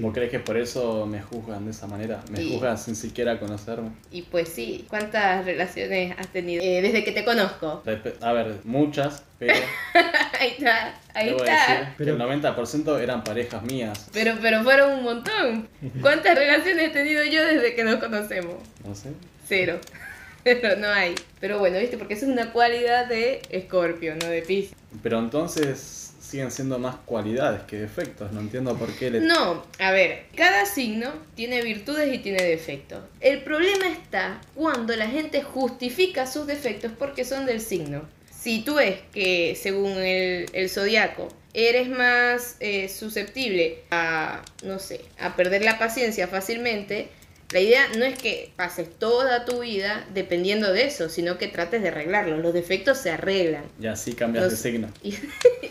¿Vos 0.01 0.13
crees 0.13 0.31
que 0.31 0.41
por 0.41 0.57
eso 0.57 1.07
me 1.07 1.23
juzgan 1.23 1.65
de 1.65 1.71
esa 1.71 1.87
manera? 1.87 2.23
¿Me 2.31 2.45
juzgan 2.45 2.77
sin 2.77 2.97
siquiera 2.97 3.39
conocerme? 3.39 3.91
Y 4.11 4.23
pues 4.23 4.49
sí, 4.49 4.85
¿cuántas 4.89 5.45
relaciones 5.45 6.15
has 6.19 6.29
tenido 6.29 6.63
eh, 6.63 6.83
desde 6.83 7.05
que 7.05 7.13
te 7.13 7.25
conozco? 7.25 7.83
A 8.21 8.33
ver, 8.33 8.57
muchas, 8.65 9.23
pero... 9.39 9.55
ahí 10.41 10.55
está, 10.59 10.95
ahí 11.15 11.29
está. 11.31 11.95
pero... 11.97 12.15
el 12.15 12.21
90% 12.21 13.01
eran 13.01 13.23
parejas 13.23 13.63
mías. 13.63 14.09
Pero, 14.13 14.35
pero 14.41 14.63
fueron 14.63 14.99
un 14.99 15.05
montón. 15.05 15.69
¿Cuántas 16.01 16.37
relaciones 16.37 16.89
he 16.89 16.91
tenido 16.91 17.25
yo 17.25 17.45
desde 17.45 17.75
que 17.75 17.85
nos 17.85 17.97
conocemos? 17.97 18.57
No 18.85 18.95
sé. 18.95 19.11
Cero. 19.47 19.79
pero 20.45 20.77
no 20.77 20.89
hay. 20.89 21.15
Pero 21.41 21.59
bueno, 21.59 21.79
viste, 21.79 21.99
porque 21.99 22.15
eso 22.15 22.27
es 22.27 22.33
una 22.33 22.53
cualidad 22.53 23.07
de 23.07 23.43
Escorpio, 23.51 24.15
no 24.17 24.27
de 24.29 24.43
Pisces. 24.43 24.75
Pero 25.03 25.19
entonces 25.19 26.10
siguen 26.31 26.51
siendo 26.51 26.79
más 26.79 26.97
cualidades 27.05 27.63
que 27.63 27.77
defectos. 27.77 28.33
No 28.33 28.41
entiendo 28.41 28.77
por 28.77 28.93
qué 28.95 29.11
le... 29.11 29.21
No, 29.21 29.65
a 29.79 29.91
ver, 29.91 30.27
cada 30.37 30.65
signo 30.65 31.13
tiene 31.35 31.63
virtudes 31.63 32.15
y 32.15 32.19
tiene 32.19 32.43
defectos. 32.43 33.03
El 33.21 33.43
problema 33.43 33.89
está 33.89 34.41
cuando 34.55 34.95
la 34.97 35.09
gente 35.09 35.43
justifica 35.43 36.27
sus 36.27 36.47
defectos 36.47 36.93
porque 36.99 37.25
son 37.25 37.47
del 37.47 37.61
signo. 37.61 38.09
Si 38.31 38.63
tú 38.63 38.77
ves 38.77 39.01
que 39.13 39.59
según 39.61 39.91
el, 39.99 40.47
el 40.53 40.71
zodiaco 40.71 41.29
eres 41.53 41.89
más 41.89 42.57
eh, 42.61 42.89
susceptible 42.89 43.83
a, 43.91 44.43
no 44.63 44.79
sé, 44.79 45.01
a 45.19 45.37
perder 45.37 45.65
la 45.65 45.79
paciencia 45.79 46.29
fácilmente, 46.29 47.09
la 47.53 47.61
idea 47.61 47.89
no 47.99 48.05
es 48.05 48.17
que 48.19 48.53
pases 48.57 48.89
toda 48.99 49.45
tu 49.45 49.61
vida 49.61 50.07
dependiendo 50.15 50.73
de 50.73 50.85
eso, 50.87 51.09
sino 51.09 51.37
que 51.39 51.49
trates 51.49 51.83
de 51.83 51.89
arreglarlo. 51.89 52.39
Los 52.39 52.55
defectos 52.55 52.99
se 52.99 53.11
arreglan. 53.11 53.65
Y 53.81 53.87
así 53.87 54.13
cambias 54.15 54.45
Los- 54.45 54.53
de 54.53 54.71
signo. 54.71 54.89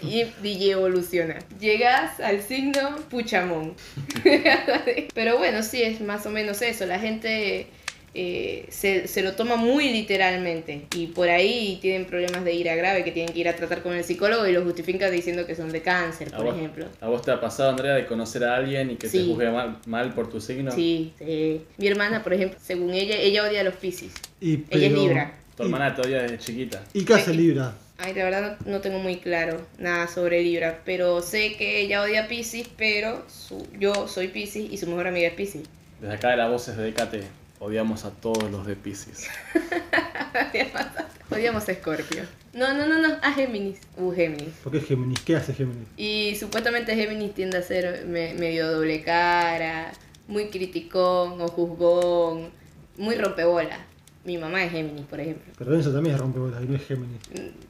Y, 0.02 0.24
y, 0.44 0.48
y 0.48 0.72
evoluciona. 0.72 1.38
Llegas 1.60 2.20
al 2.22 2.42
signo 2.42 2.96
Puchamón. 3.10 3.76
Pero 5.14 5.38
bueno, 5.38 5.64
sí, 5.64 5.82
es 5.84 6.02
más 6.02 6.26
o 6.26 6.30
menos 6.30 6.62
eso. 6.62 6.86
La 6.86 7.00
gente 7.00 7.68
eh, 8.14 8.66
se, 8.70 9.08
se 9.08 9.22
lo 9.22 9.34
toma 9.34 9.56
muy 9.56 9.90
literalmente. 9.92 10.86
Y 10.96 11.08
por 11.08 11.30
ahí 11.30 11.78
tienen 11.82 12.06
problemas 12.06 12.44
de 12.44 12.54
ira 12.54 12.76
grave 12.76 13.04
que 13.04 13.12
tienen 13.12 13.34
que 13.34 13.40
ir 13.40 13.48
a 13.50 13.56
tratar 13.56 13.82
con 13.82 13.94
el 13.94 14.04
psicólogo 14.04 14.48
y 14.48 14.52
lo 14.52 14.64
justifican 14.64 15.12
diciendo 15.12 15.46
que 15.46 15.56
son 15.56 15.72
de 15.72 15.82
cáncer, 15.82 16.30
¿A 16.34 16.38
por 16.38 16.48
vos, 16.48 16.56
ejemplo. 16.58 16.86
¿A 17.02 17.08
vos 17.08 17.22
te 17.22 17.32
ha 17.32 17.40
pasado, 17.40 17.70
Andrea, 17.70 17.94
de 17.96 18.06
conocer 18.06 18.44
a 18.44 18.56
alguien 18.56 18.92
y 18.92 18.96
que 18.96 19.08
te 19.08 19.20
Sí. 19.20 19.28
juzgue 19.28 19.50
mal, 19.50 19.78
mal 19.86 20.14
por 20.14 20.30
tu 20.30 20.40
signo? 20.42 20.72
Sí, 20.72 21.14
sí. 21.20 21.62
Mi 21.78 21.88
hermana, 21.88 22.24
por 22.24 22.34
ejemplo, 22.34 22.60
según 22.62 22.94
ella, 22.94 23.16
ella 23.18 23.44
odia 23.44 23.62
a 23.62 23.64
los 23.64 23.76
piscis. 23.76 24.14
Y, 24.42 24.54
Ella 24.54 24.88
es 24.88 24.92
pero- 24.94 25.02
Libra. 25.02 25.34
Tu 25.56 25.64
hermana 25.64 25.94
te 25.94 26.02
odia 26.02 26.22
desde 26.22 26.38
chiquita. 26.40 26.82
¿Y 26.94 27.04
qué 27.04 27.14
hace 27.16 27.34
Libra? 27.34 27.74
Ay, 27.98 28.14
la 28.14 28.24
verdad 28.24 28.58
no, 28.66 28.72
no 28.72 28.80
tengo 28.80 28.98
muy 29.00 29.18
claro 29.18 29.60
nada 29.78 30.08
sobre 30.08 30.42
Libra, 30.42 30.80
pero 30.86 31.22
sé 31.22 31.56
que 31.58 31.82
ella 31.82 32.02
odia 32.02 32.24
a 32.24 32.28
Pisces, 32.30 32.70
pero 32.78 33.26
su- 33.28 33.68
yo 33.78 34.08
soy 34.08 34.30
Pisces 34.30 34.72
y 34.72 34.78
su 34.78 34.88
mejor 34.88 35.08
amiga 35.08 35.28
es 35.28 35.34
Pisces. 35.34 35.64
Desde 36.00 36.14
acá 36.16 36.30
de 36.30 36.38
las 36.38 36.50
voces 36.50 36.78
de 36.78 36.84
DKT, 36.94 37.24
odiamos 37.60 38.06
a 38.06 38.12
todos 38.12 38.50
los 38.52 38.66
de 38.66 38.76
Pisces. 38.76 39.28
Odiamos 41.32 41.70
a 41.70 41.74
Scorpio. 41.76 42.24
No, 42.54 42.74
no, 42.74 42.88
no, 42.88 43.00
no, 43.00 43.16
a 43.22 43.32
Géminis. 43.34 43.80
Uh, 43.98 44.12
Géminis. 44.12 44.50
¿Por 44.64 44.72
qué 44.72 44.82
Géminis? 44.82 45.20
¿Qué 45.22 45.36
hace 45.36 45.54
Géminis? 45.54 45.88
Y 45.98 46.36
supuestamente 46.40 46.96
Géminis 46.96 47.34
tiende 47.36 47.58
a 47.58 47.62
ser 47.62 48.06
me- 48.08 48.34
medio 48.34 48.72
doble 48.72 49.04
cara, 49.04 49.92
muy 50.28 50.50
criticón 50.50 51.40
o 51.42 51.48
juzgón, 51.48 52.50
muy 52.98 53.16
rompebola. 53.16 53.86
Mi 54.26 54.38
mamá 54.38 54.64
es 54.64 54.72
Géminis, 54.72 55.06
por 55.06 55.20
ejemplo. 55.20 55.54
Pero 55.58 55.76
Enzo 55.76 55.92
también 55.92 56.16
es 56.16 56.22
rompebolas 56.22 56.64
y 56.64 56.68
no 56.68 56.76
es 56.76 56.86
Géminis. 56.88 57.20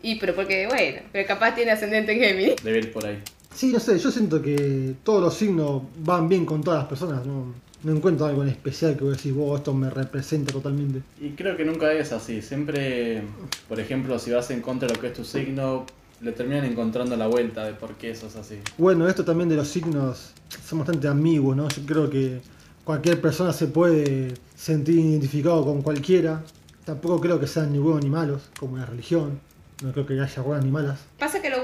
Y 0.01 0.15
pero 0.15 0.34
porque, 0.36 0.65
bueno, 0.67 1.01
pero 1.12 1.27
capaz 1.27 1.53
tiene 1.55 1.72
ascendente 1.72 2.13
en 2.13 2.19
Géminis. 2.19 2.55
Debe 2.63 2.79
ir 2.79 2.91
por 2.93 3.05
ahí. 3.05 3.22
Sí, 3.53 3.72
no 3.74 3.79
sé, 3.79 4.00
yo 4.00 4.10
siento 4.12 4.41
que 4.41 4.93
todos 5.03 5.22
los 5.22 5.34
signos 5.34 5.84
van 5.98 6.29
bien 6.29 6.46
con 6.46 6.63
todas 6.63 6.79
las 6.79 6.88
personas, 6.88 7.25
no, 7.25 7.53
no 7.83 7.95
encuentro 7.95 8.25
algo 8.25 8.43
en 8.43 8.50
especial 8.50 8.95
que 8.95 9.03
voy 9.03 9.13
a 9.13 9.15
decir, 9.15 9.33
vos, 9.33 9.59
esto 9.59 9.74
me 9.74 9.89
representa 9.89 10.51
totalmente. 10.51 11.01
Y 11.19 11.31
creo 11.31 11.55
que 11.55 11.65
nunca 11.65 11.91
es 11.93 12.12
así. 12.12 12.41
Siempre, 12.41 13.24
por 13.67 13.79
ejemplo, 13.79 14.19
si 14.19 14.31
vas 14.31 14.51
en 14.51 14.62
contra 14.62 14.88
de 14.88 14.95
lo 14.95 15.01
que 15.01 15.07
es 15.07 15.13
tu 15.13 15.24
signo, 15.24 15.86
le 16.21 16.31
terminan 16.33 16.65
encontrando 16.65 17.15
la 17.15 17.27
vuelta 17.27 17.65
de 17.65 17.74
por 17.74 17.95
qué 17.95 18.13
sos 18.15 18.36
así. 18.36 18.59
Bueno, 18.77 19.07
esto 19.07 19.24
también 19.24 19.50
de 19.50 19.55
los 19.55 19.67
signos 19.67 20.33
son 20.65 20.79
bastante 20.79 21.07
ambiguos, 21.07 21.55
¿no? 21.55 21.67
Yo 21.69 21.86
creo 21.86 22.09
que 22.09 22.41
cualquier 22.83 23.21
persona 23.21 23.53
se 23.53 23.67
puede 23.67 24.33
sentir 24.55 25.00
identificado 25.00 25.63
con 25.63 25.81
cualquiera. 25.81 26.43
Tampoco 26.86 27.21
creo 27.21 27.39
que 27.39 27.48
sean 27.48 27.71
ni 27.71 27.79
buenos 27.79 28.03
ni 28.03 28.09
malos, 28.09 28.50
como 28.59 28.77
la 28.77 28.86
religión. 28.86 29.39
No 29.81 29.93
creo 29.93 30.05
que 30.05 30.19
haya 30.19 30.41
buenas 30.41 30.65
ni 30.65 30.71
malas. 30.71 31.00
Pasa 31.17 31.41
que 31.41 31.50
lo 31.50 31.58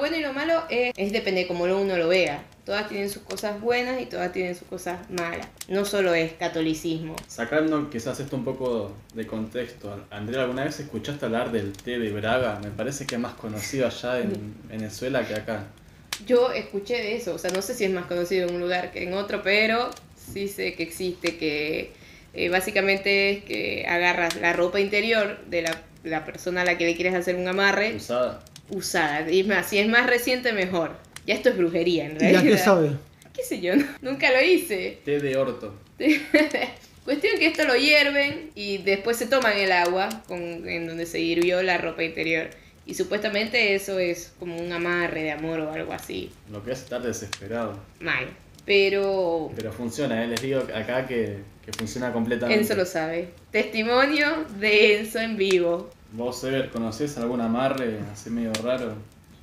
malo 0.45 0.63
es, 0.69 0.93
es 0.97 1.11
depende 1.11 1.41
de 1.41 1.47
cómo 1.47 1.63
uno 1.63 1.97
lo 1.97 2.07
vea. 2.07 2.43
Todas 2.65 2.89
tienen 2.89 3.09
sus 3.09 3.21
cosas 3.21 3.61
buenas 3.61 4.01
y 4.01 4.05
todas 4.07 4.31
tienen 4.31 4.55
sus 4.55 4.67
cosas 4.67 5.09
malas. 5.11 5.47
No 5.67 5.85
solo 5.85 6.15
es 6.15 6.33
catolicismo. 6.33 7.15
Sacando 7.27 7.89
quizás 7.89 8.19
esto 8.19 8.35
un 8.35 8.43
poco 8.43 8.91
de 9.13 9.27
contexto, 9.27 10.03
Andrea, 10.09 10.43
¿alguna 10.43 10.63
vez 10.63 10.79
escuchaste 10.79 11.25
hablar 11.25 11.51
del 11.51 11.73
té 11.73 11.99
de 11.99 12.11
Braga? 12.11 12.59
Me 12.63 12.71
parece 12.71 13.05
que 13.05 13.15
es 13.15 13.21
más 13.21 13.35
conocido 13.35 13.85
allá 13.85 14.19
en 14.19 14.55
Venezuela 14.67 15.27
que 15.27 15.35
acá. 15.35 15.67
Yo 16.25 16.51
escuché 16.51 16.95
de 16.95 17.15
eso, 17.17 17.35
o 17.35 17.37
sea, 17.37 17.51
no 17.51 17.61
sé 17.61 17.75
si 17.75 17.83
es 17.83 17.91
más 17.91 18.05
conocido 18.05 18.47
en 18.47 18.55
un 18.55 18.61
lugar 18.61 18.91
que 18.91 19.03
en 19.03 19.13
otro, 19.13 19.43
pero 19.43 19.91
sí 20.15 20.47
sé 20.47 20.73
que 20.73 20.83
existe, 20.83 21.37
que 21.37 21.91
eh, 22.33 22.49
básicamente 22.49 23.31
es 23.31 23.43
que 23.43 23.85
agarras 23.87 24.37
la 24.37 24.53
ropa 24.53 24.79
interior 24.79 25.39
de 25.47 25.63
la, 25.63 25.81
la 26.03 26.25
persona 26.25 26.61
a 26.61 26.65
la 26.65 26.77
que 26.77 26.85
le 26.85 26.95
quieres 26.95 27.13
hacer 27.13 27.35
un 27.35 27.47
amarre 27.47 27.95
Usada. 27.95 28.41
Usada. 28.69 29.29
Y 29.31 29.43
más, 29.43 29.67
si 29.69 29.77
es 29.79 29.87
más 29.87 30.07
reciente, 30.07 30.53
mejor. 30.53 30.95
Ya 31.25 31.33
esto 31.33 31.49
es 31.49 31.57
brujería, 31.57 32.05
en 32.05 32.15
¿Y 32.15 32.19
realidad. 32.19 32.41
a 32.41 32.45
qué 32.45 32.57
sabe? 32.57 32.91
¿Qué 33.33 33.43
sé 33.43 33.59
yo? 33.61 33.75
no- 33.75 33.85
nunca 34.01 34.31
lo 34.31 34.41
hice. 34.41 34.99
Té 35.03 35.19
de 35.19 35.37
orto. 35.37 35.75
Cuestión 37.05 37.37
que 37.37 37.45
esto 37.47 37.65
lo 37.65 37.75
hierven 37.75 38.49
y 38.55 38.79
después 38.79 39.17
se 39.17 39.27
toman 39.27 39.57
el 39.57 39.71
agua 39.71 40.09
con, 40.27 40.67
en 40.67 40.87
donde 40.87 41.05
se 41.05 41.19
hirvió 41.19 41.61
la 41.61 41.77
ropa 41.77 42.03
interior. 42.03 42.49
Y 42.87 42.95
supuestamente 42.95 43.75
eso 43.75 43.99
es 43.99 44.33
como 44.39 44.57
un 44.57 44.71
amarre 44.71 45.23
de 45.23 45.31
amor 45.31 45.59
o 45.59 45.71
algo 45.71 45.93
así. 45.93 46.31
Lo 46.51 46.63
que 46.63 46.71
es 46.71 46.79
estar 46.79 47.01
desesperado. 47.01 47.79
Mal. 47.99 48.27
Pero 48.65 49.51
Pero 49.55 49.71
funciona, 49.71 50.23
¿eh? 50.23 50.27
les 50.27 50.41
digo 50.41 50.61
acá 50.73 51.05
que, 51.05 51.37
que 51.63 51.73
funciona 51.73 52.11
completamente. 52.11 52.61
Enzo 52.61 52.75
lo 52.75 52.85
sabe. 52.85 53.29
Testimonio 53.51 54.45
de 54.59 54.99
Enzo 54.99 55.19
en 55.19 55.37
vivo. 55.37 55.91
¿Vos, 56.15 56.43
Ever, 56.45 56.69
conocés 56.71 57.17
algún 57.17 57.41
amarre 57.41 57.99
así 58.11 58.29
medio 58.29 58.53
raro? 58.63 58.93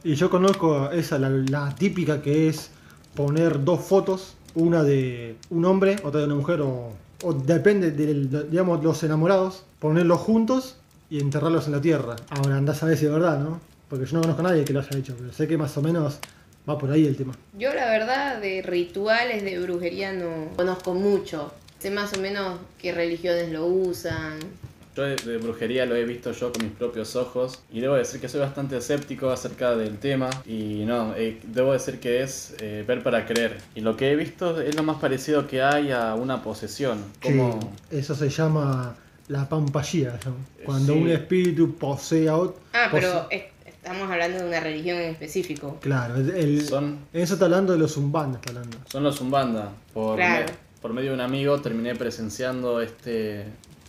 Y 0.04 0.14
yo 0.14 0.30
conozco 0.30 0.90
esa, 0.90 1.18
la, 1.18 1.28
la 1.28 1.74
típica 1.74 2.22
que 2.22 2.48
es 2.48 2.70
poner 3.14 3.62
dos 3.62 3.80
fotos, 3.80 4.34
una 4.54 4.82
de 4.82 5.36
un 5.50 5.64
hombre, 5.66 5.96
otra 6.02 6.20
de 6.20 6.26
una 6.26 6.34
mujer, 6.34 6.62
o, 6.62 6.92
o 7.22 7.32
depende 7.34 7.90
de, 7.90 8.14
de, 8.24 8.44
digamos, 8.44 8.82
los 8.82 9.02
enamorados, 9.02 9.64
ponerlos 9.78 10.20
juntos 10.20 10.76
y 11.10 11.20
enterrarlos 11.20 11.66
en 11.66 11.72
la 11.72 11.80
tierra. 11.80 12.16
Ahora 12.30 12.56
andás 12.56 12.82
a 12.82 12.86
ver 12.86 12.96
si 12.96 13.04
es 13.04 13.12
verdad, 13.12 13.38
¿no? 13.38 13.60
Porque 13.90 14.06
yo 14.06 14.14
no 14.14 14.22
conozco 14.22 14.40
a 14.40 14.50
nadie 14.50 14.64
que 14.64 14.72
lo 14.72 14.80
haya 14.80 14.98
hecho, 14.98 15.14
pero 15.18 15.30
sé 15.32 15.46
que 15.46 15.58
más 15.58 15.76
o 15.76 15.82
menos 15.82 16.18
va 16.68 16.78
por 16.78 16.90
ahí 16.90 17.06
el 17.06 17.16
tema. 17.16 17.34
Yo 17.58 17.74
la 17.74 17.84
verdad 17.86 18.40
de 18.40 18.62
rituales 18.62 19.44
de 19.44 19.58
brujería 19.60 20.14
no 20.14 20.48
conozco 20.56 20.94
mucho. 20.94 21.52
Sé 21.78 21.90
más 21.90 22.16
o 22.16 22.20
menos 22.20 22.58
qué 22.78 22.92
religiones 22.92 23.52
lo 23.52 23.66
usan. 23.66 24.38
Yo 24.94 25.02
de, 25.04 25.16
de 25.16 25.38
brujería 25.38 25.86
lo 25.86 25.96
he 25.96 26.04
visto 26.04 26.32
yo 26.32 26.52
con 26.52 26.64
mis 26.64 26.72
propios 26.74 27.16
ojos 27.16 27.60
y 27.72 27.80
debo 27.80 27.94
decir 27.94 28.20
que 28.20 28.28
soy 28.28 28.40
bastante 28.40 28.76
escéptico 28.76 29.30
acerca 29.30 29.74
del 29.74 29.98
tema 29.98 30.28
y 30.46 30.84
no, 30.84 31.14
eh, 31.16 31.40
debo 31.44 31.72
decir 31.72 31.98
que 31.98 32.22
es 32.22 32.54
eh, 32.60 32.84
ver 32.86 33.02
para 33.02 33.24
creer. 33.24 33.58
Y 33.74 33.80
lo 33.80 33.96
que 33.96 34.10
he 34.12 34.16
visto 34.16 34.60
es 34.60 34.74
lo 34.76 34.82
más 34.82 34.98
parecido 34.98 35.46
que 35.46 35.62
hay 35.62 35.92
a 35.92 36.14
una 36.14 36.42
posesión. 36.42 37.02
Como... 37.22 37.58
Que 37.88 37.98
eso 38.00 38.14
se 38.14 38.28
llama 38.28 38.94
la 39.28 39.48
pampallía, 39.48 40.18
¿no? 40.26 40.34
Cuando 40.64 40.92
sí. 40.92 40.98
un 41.00 41.08
espíritu 41.10 41.74
posee 41.76 42.28
a 42.28 42.36
otro. 42.36 42.60
Ah, 42.74 42.88
pero 42.90 43.26
es- 43.30 43.44
estamos 43.64 44.10
hablando 44.10 44.38
de 44.42 44.48
una 44.48 44.60
religión 44.60 44.98
en 44.98 45.10
específico. 45.12 45.78
Claro, 45.80 46.16
el, 46.16 46.66
Son, 46.66 46.98
eso 47.14 47.32
está 47.34 47.46
hablando 47.46 47.72
de 47.72 47.78
los 47.78 47.94
zumbandas, 47.94 48.40
está 48.44 48.50
hablando. 48.50 48.76
son 48.90 49.02
los 49.04 49.16
Zumbanda. 49.16 49.72
Por, 49.94 50.16
Claro. 50.16 50.46
me- 50.46 50.80
por 50.82 50.92
medio 50.92 51.10
de 51.10 51.14
un 51.14 51.20
amigo 51.22 51.60
terminé 51.62 51.94
presenciando 51.94 52.80
este, 52.82 53.44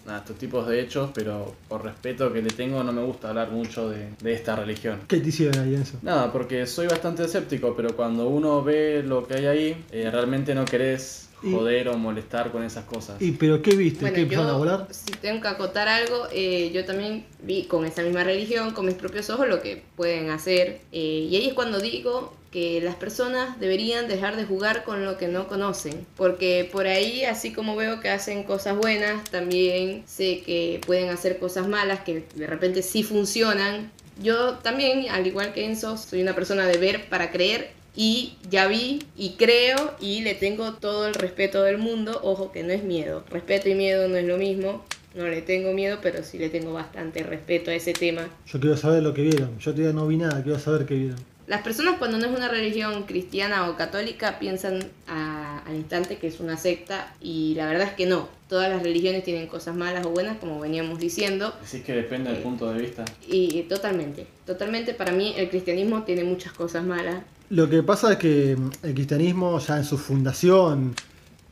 nada, 0.06 0.20
estos 0.20 0.38
tipos 0.38 0.68
de 0.68 0.82
hechos, 0.82 1.12
pero 1.14 1.56
por 1.68 1.84
respeto 1.84 2.32
que 2.34 2.42
le 2.42 2.50
tengo 2.50 2.84
no 2.84 2.92
me 2.92 3.04
gusta 3.04 3.30
hablar 3.30 3.52
mucho 3.52 3.90
de, 3.90 4.10
de 4.22 4.34
esta 4.34 4.56
religión. 4.56 5.02
¿Qué 5.08 5.20
te 5.20 5.30
hicieron 5.30 5.58
ahí, 5.64 5.76
eso? 5.76 5.98
Nada, 6.02 6.32
porque 6.32 6.66
soy 6.68 6.88
bastante 6.88 7.24
escéptico, 7.24 7.74
pero 7.76 7.96
cuando 7.96 8.28
uno 8.28 8.64
ve 8.64 9.04
lo 9.06 9.26
que 9.28 9.36
hay 9.36 9.46
ahí, 9.46 9.86
eh, 9.92 10.10
realmente 10.12 10.54
no 10.56 10.66
querés 10.66 11.30
Y- 11.42 11.52
joder 11.52 11.90
o 11.90 11.98
molestar 11.98 12.52
con 12.52 12.64
esas 12.64 12.86
cosas. 12.86 13.22
¿Y 13.22 13.32
pero 13.34 13.62
qué 13.62 13.76
viste? 13.76 14.02
Bueno, 14.02 14.16
¿Qué 14.16 14.22
empezaron 14.22 14.50
a 14.52 14.58
volar? 14.58 14.88
si 14.92 15.12
tengo 15.14 15.42
que 15.42 15.48
acotar 15.50 15.88
algo, 15.88 16.28
eh, 16.32 16.72
yo 16.74 16.86
también 16.86 17.26
vi 17.42 17.64
con 17.66 17.86
esa 17.86 18.02
misma 18.02 18.24
religión, 18.24 18.72
con 18.72 18.86
mis 18.86 18.96
propios 18.96 19.30
ojos, 19.30 19.48
lo 19.48 19.62
que 19.62 19.84
pueden 19.96 20.30
hacer. 20.30 20.80
eh, 20.92 21.28
y 21.30 21.36
ahí 21.36 21.48
es 21.48 21.54
cuando 21.54 21.80
digo 21.80 22.34
que 22.54 22.80
las 22.82 22.96
personas 22.96 23.60
deberían 23.60 24.08
dejar 24.08 24.36
de 24.36 24.46
jugar 24.46 24.84
con 24.84 25.04
lo 25.04 25.18
que 25.18 25.28
no 25.28 25.48
conocen. 25.48 26.06
Porque 26.16 26.70
por 26.72 26.86
ahí, 26.86 27.26
así 27.26 27.52
como 27.52 27.76
veo 27.76 28.00
que 28.00 28.10
hacen 28.10 28.44
cosas 28.44 28.78
buenas, 28.78 29.24
también 29.32 30.04
sé 30.06 30.42
que 30.46 30.80
pueden 30.86 31.10
hacer 31.10 31.40
cosas 31.40 31.68
malas 31.68 32.02
que 32.02 32.26
de 32.36 32.46
repente 32.46 32.84
sí 32.84 33.02
funcionan. 33.02 33.92
Yo 34.22 34.60
también, 34.60 35.10
al 35.10 35.26
igual 35.26 35.52
que 35.52 35.66
Enzo, 35.66 35.98
soy 35.98 36.22
una 36.22 36.36
persona 36.36 36.68
de 36.68 36.78
ver 36.78 37.10
para 37.10 37.32
creer 37.32 37.72
y 37.96 38.38
ya 38.52 38.68
vi 38.68 39.00
y 39.18 39.32
creo 39.32 39.96
y 40.00 40.22
le 40.22 40.36
tengo 40.36 40.74
todo 40.74 41.08
el 41.08 41.16
respeto 41.16 41.64
del 41.64 41.80
mundo. 41.80 42.20
Ojo 42.22 42.52
que 42.52 42.62
no 42.62 42.72
es 42.72 42.84
miedo. 42.84 43.24
Respeto 43.32 43.68
y 43.68 43.74
miedo 43.74 44.08
no 44.08 44.18
es 44.18 44.26
lo 44.26 44.38
mismo. 44.38 44.86
No 45.16 45.28
le 45.28 45.42
tengo 45.42 45.74
miedo, 45.74 46.00
pero 46.04 46.24
sí 46.24 46.38
le 46.38 46.50
tengo 46.50 46.74
bastante 46.74 47.24
respeto 47.24 47.72
a 47.72 47.76
ese 47.76 47.94
tema. 47.94 48.30
Yo 48.46 48.60
quiero 48.60 48.78
saber 48.78 49.02
lo 49.02 49.14
que 49.14 49.24
vieron. 49.24 49.58
Yo 49.60 49.72
todavía 49.72 49.94
no 49.94 50.08
vi 50.08 50.18
nada, 50.18 50.42
quiero 50.44 50.60
saber 50.60 50.86
qué 50.86 50.96
vieron. 50.96 51.33
Las 51.46 51.62
personas 51.62 51.96
cuando 52.00 52.18
no 52.18 52.26
es 52.26 52.32
una 52.38 52.48
religión 52.48 53.04
cristiana 53.04 53.70
o 53.70 53.76
católica 53.76 54.40
piensan 54.40 54.80
a- 55.08 55.60
al 55.68 55.76
instante 55.76 56.18
que 56.18 56.28
es 56.28 56.40
una 56.40 56.56
secta 56.58 57.14
y 57.22 57.54
la 57.56 57.66
verdad 57.66 57.88
es 57.90 57.94
que 57.94 58.06
no. 58.06 58.30
Todas 58.48 58.70
las 58.70 58.82
religiones 58.82 59.24
tienen 59.26 59.48
cosas 59.48 59.76
malas 59.76 60.06
o 60.06 60.10
buenas, 60.12 60.38
como 60.38 60.60
veníamos 60.60 61.00
diciendo. 61.00 61.54
Decís 61.62 61.84
que 61.86 61.94
depende 61.94 62.30
del 62.30 62.40
Eh, 62.40 62.44
punto 62.44 62.72
de 62.72 62.80
vista. 62.82 63.04
Y 63.28 63.60
eh, 63.60 63.66
totalmente, 63.68 64.26
totalmente 64.46 64.94
para 64.94 65.12
mí 65.12 65.34
el 65.36 65.50
cristianismo 65.50 66.04
tiene 66.04 66.24
muchas 66.24 66.54
cosas 66.54 66.84
malas. 66.86 67.24
Lo 67.50 67.70
que 67.70 67.84
pasa 67.84 68.14
es 68.14 68.18
que 68.20 68.56
mm, 68.58 68.72
el 68.84 68.94
cristianismo 68.94 69.60
ya 69.60 69.78
en 69.78 69.84
su 69.84 69.98
fundación 69.98 70.96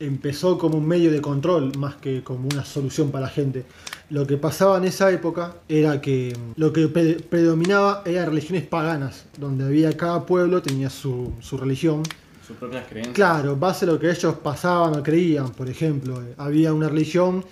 empezó 0.00 0.58
como 0.58 0.78
un 0.78 0.86
medio 0.88 1.12
de 1.12 1.20
control 1.20 1.76
más 1.78 1.96
que 1.96 2.22
como 2.24 2.48
una 2.48 2.64
solución 2.64 3.10
para 3.10 3.26
la 3.26 3.30
gente. 3.30 3.64
Lo 4.12 4.26
que 4.26 4.36
pasaba 4.36 4.76
en 4.76 4.84
esa 4.84 5.10
época 5.10 5.54
era 5.68 6.00
que 6.00 6.36
mm, 6.38 6.60
lo 6.60 6.70
que 6.72 6.86
pre- 6.88 7.14
predominaba 7.14 8.02
eran 8.04 8.26
religiones 8.26 8.64
paganas, 8.66 9.24
donde 9.38 9.64
había 9.64 9.96
cada 9.96 10.26
pueblo 10.26 10.60
tenía 10.60 10.90
su, 10.90 11.32
su 11.40 11.56
religión. 11.56 12.02
Sus 12.46 12.56
propias 12.58 12.86
creencias. 12.88 13.14
Claro, 13.14 13.56
base 13.56 13.86
a 13.86 13.88
lo 13.88 13.98
que 13.98 14.10
ellos 14.10 14.34
pasaban 14.42 14.98
o 14.98 15.02
creían, 15.02 15.50
por 15.52 15.68
ejemplo, 15.70 16.20
eh, 16.22 16.34
había 16.36 16.74
una 16.74 16.88
religión 16.88 17.42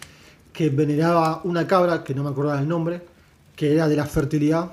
que 0.53 0.69
veneraba 0.69 1.41
una 1.45 1.67
cabra, 1.67 2.05
que 2.05 2.15
no 2.15 2.25
me 2.25 2.31
acordaba 2.31 2.61
el 2.61 2.69
nombre, 2.69 3.01
que 3.57 3.73
era 3.73 3.89
de 3.89 3.97
la 3.97 4.05
fertilidad 4.05 4.71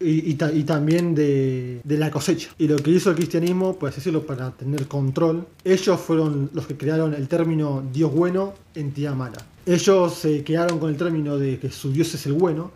y, 0.00 0.30
y 0.30 0.34
ta- 0.34 0.50
y 0.52 0.64
también 0.64 1.14
de, 1.14 1.80
de 1.84 1.96
la 1.98 2.10
cosecha. 2.10 2.48
Y 2.58 2.66
lo 2.68 2.76
que 2.76 2.90
hizo 2.90 3.10
el 3.10 3.16
cristianismo, 3.16 3.76
pues 3.78 3.94
decirlo, 3.96 4.24
para 4.26 4.50
tener 4.52 4.86
control, 4.88 5.46
ellos 5.62 6.00
fueron 6.00 6.50
los 6.54 6.66
que 6.66 6.76
crearon 6.76 7.14
el 7.14 7.28
término 7.28 7.82
Dios 7.92 8.12
bueno, 8.12 8.54
entidad 8.74 9.14
mala. 9.14 9.38
Ellos 9.66 10.14
se 10.14 10.42
quedaron 10.42 10.78
con 10.78 10.90
el 10.90 10.96
término 10.96 11.36
de 11.38 11.58
que 11.58 11.70
su 11.70 11.92
Dios 11.92 12.12
es 12.14 12.24
el 12.26 12.32
bueno 12.32 12.70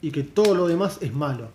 y 0.00 0.10
que 0.10 0.22
todo 0.22 0.54
lo 0.54 0.66
demás 0.66 0.98
es 1.02 1.12
malo. 1.14 1.48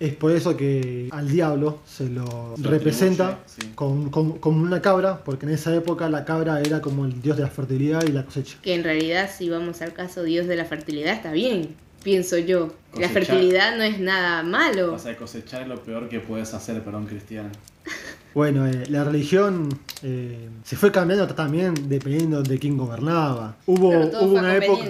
Es 0.00 0.12
por 0.16 0.32
eso 0.32 0.56
que 0.56 1.08
al 1.12 1.28
diablo 1.30 1.78
se 1.86 2.08
lo 2.10 2.54
Se 2.60 2.68
representa 2.68 3.38
sí. 3.46 3.68
con- 3.76 4.10
con- 4.10 4.38
como 4.38 4.60
una 4.60 4.82
cabra, 4.82 5.22
porque 5.24 5.46
en 5.46 5.52
esa 5.52 5.72
época 5.74 6.08
la 6.10 6.24
cabra 6.24 6.60
era 6.60 6.80
como 6.80 7.04
el 7.06 7.22
dios 7.22 7.36
de 7.36 7.44
la 7.44 7.48
fertilidad 7.48 8.02
y 8.04 8.10
la 8.10 8.24
cosecha. 8.24 8.58
Que 8.60 8.74
en 8.74 8.82
realidad, 8.82 9.30
si 9.34 9.48
vamos 9.48 9.80
al 9.82 9.92
caso 9.92 10.24
Dios 10.24 10.48
de 10.48 10.56
la 10.56 10.64
fertilidad, 10.64 11.14
está 11.14 11.30
bien, 11.30 11.76
pienso 12.04 12.38
yo. 12.38 12.72
La 12.96 13.08
fertilidad 13.08 13.76
no 13.76 13.82
es 13.82 13.98
nada 13.98 14.44
malo. 14.44 14.94
O 14.94 14.98
sea, 14.98 15.16
cosechar 15.16 15.62
es 15.62 15.68
lo 15.68 15.82
peor 15.82 16.08
que 16.08 16.20
puedes 16.20 16.54
hacer 16.54 16.84
para 16.84 16.98
un 16.98 17.06
cristiano. 17.06 17.50
Bueno, 18.34 18.66
eh, 18.66 18.82
la 18.88 19.04
religión 19.04 19.68
eh, 20.02 20.48
se 20.64 20.74
fue 20.74 20.90
cambiando 20.90 21.24
también 21.28 21.72
dependiendo 21.88 22.42
de 22.42 22.58
quién 22.58 22.76
gobernaba. 22.76 23.54
Hubo, 23.64 23.90
Pero 23.90 24.10
todo 24.10 24.24
hubo 24.24 24.30
fue 24.30 24.40
una 24.40 24.56
época, 24.56 24.84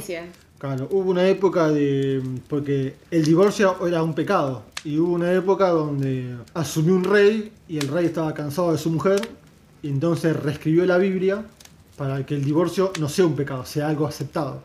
claro, 0.57 0.89
hubo 0.91 1.11
una 1.11 1.29
época 1.29 1.69
de 1.69 2.23
porque 2.49 2.95
el 3.11 3.23
divorcio 3.23 3.87
era 3.87 4.03
un 4.03 4.15
pecado 4.15 4.63
y 4.83 4.97
hubo 4.97 5.13
una 5.13 5.31
época 5.31 5.69
donde 5.69 6.37
asumió 6.55 6.95
un 6.95 7.05
rey 7.05 7.53
y 7.69 7.77
el 7.77 7.89
rey 7.89 8.07
estaba 8.07 8.33
cansado 8.33 8.73
de 8.73 8.79
su 8.79 8.89
mujer 8.89 9.21
y 9.83 9.91
entonces 9.91 10.35
reescribió 10.35 10.87
la 10.87 10.97
Biblia 10.97 11.45
para 11.99 12.25
que 12.25 12.35
el 12.37 12.45
divorcio 12.45 12.95
no 12.99 13.11
sea 13.11 13.27
un 13.27 13.37
pecado, 13.37 13.67
sea 13.67 13.89
algo 13.89 14.07
aceptado. 14.07 14.63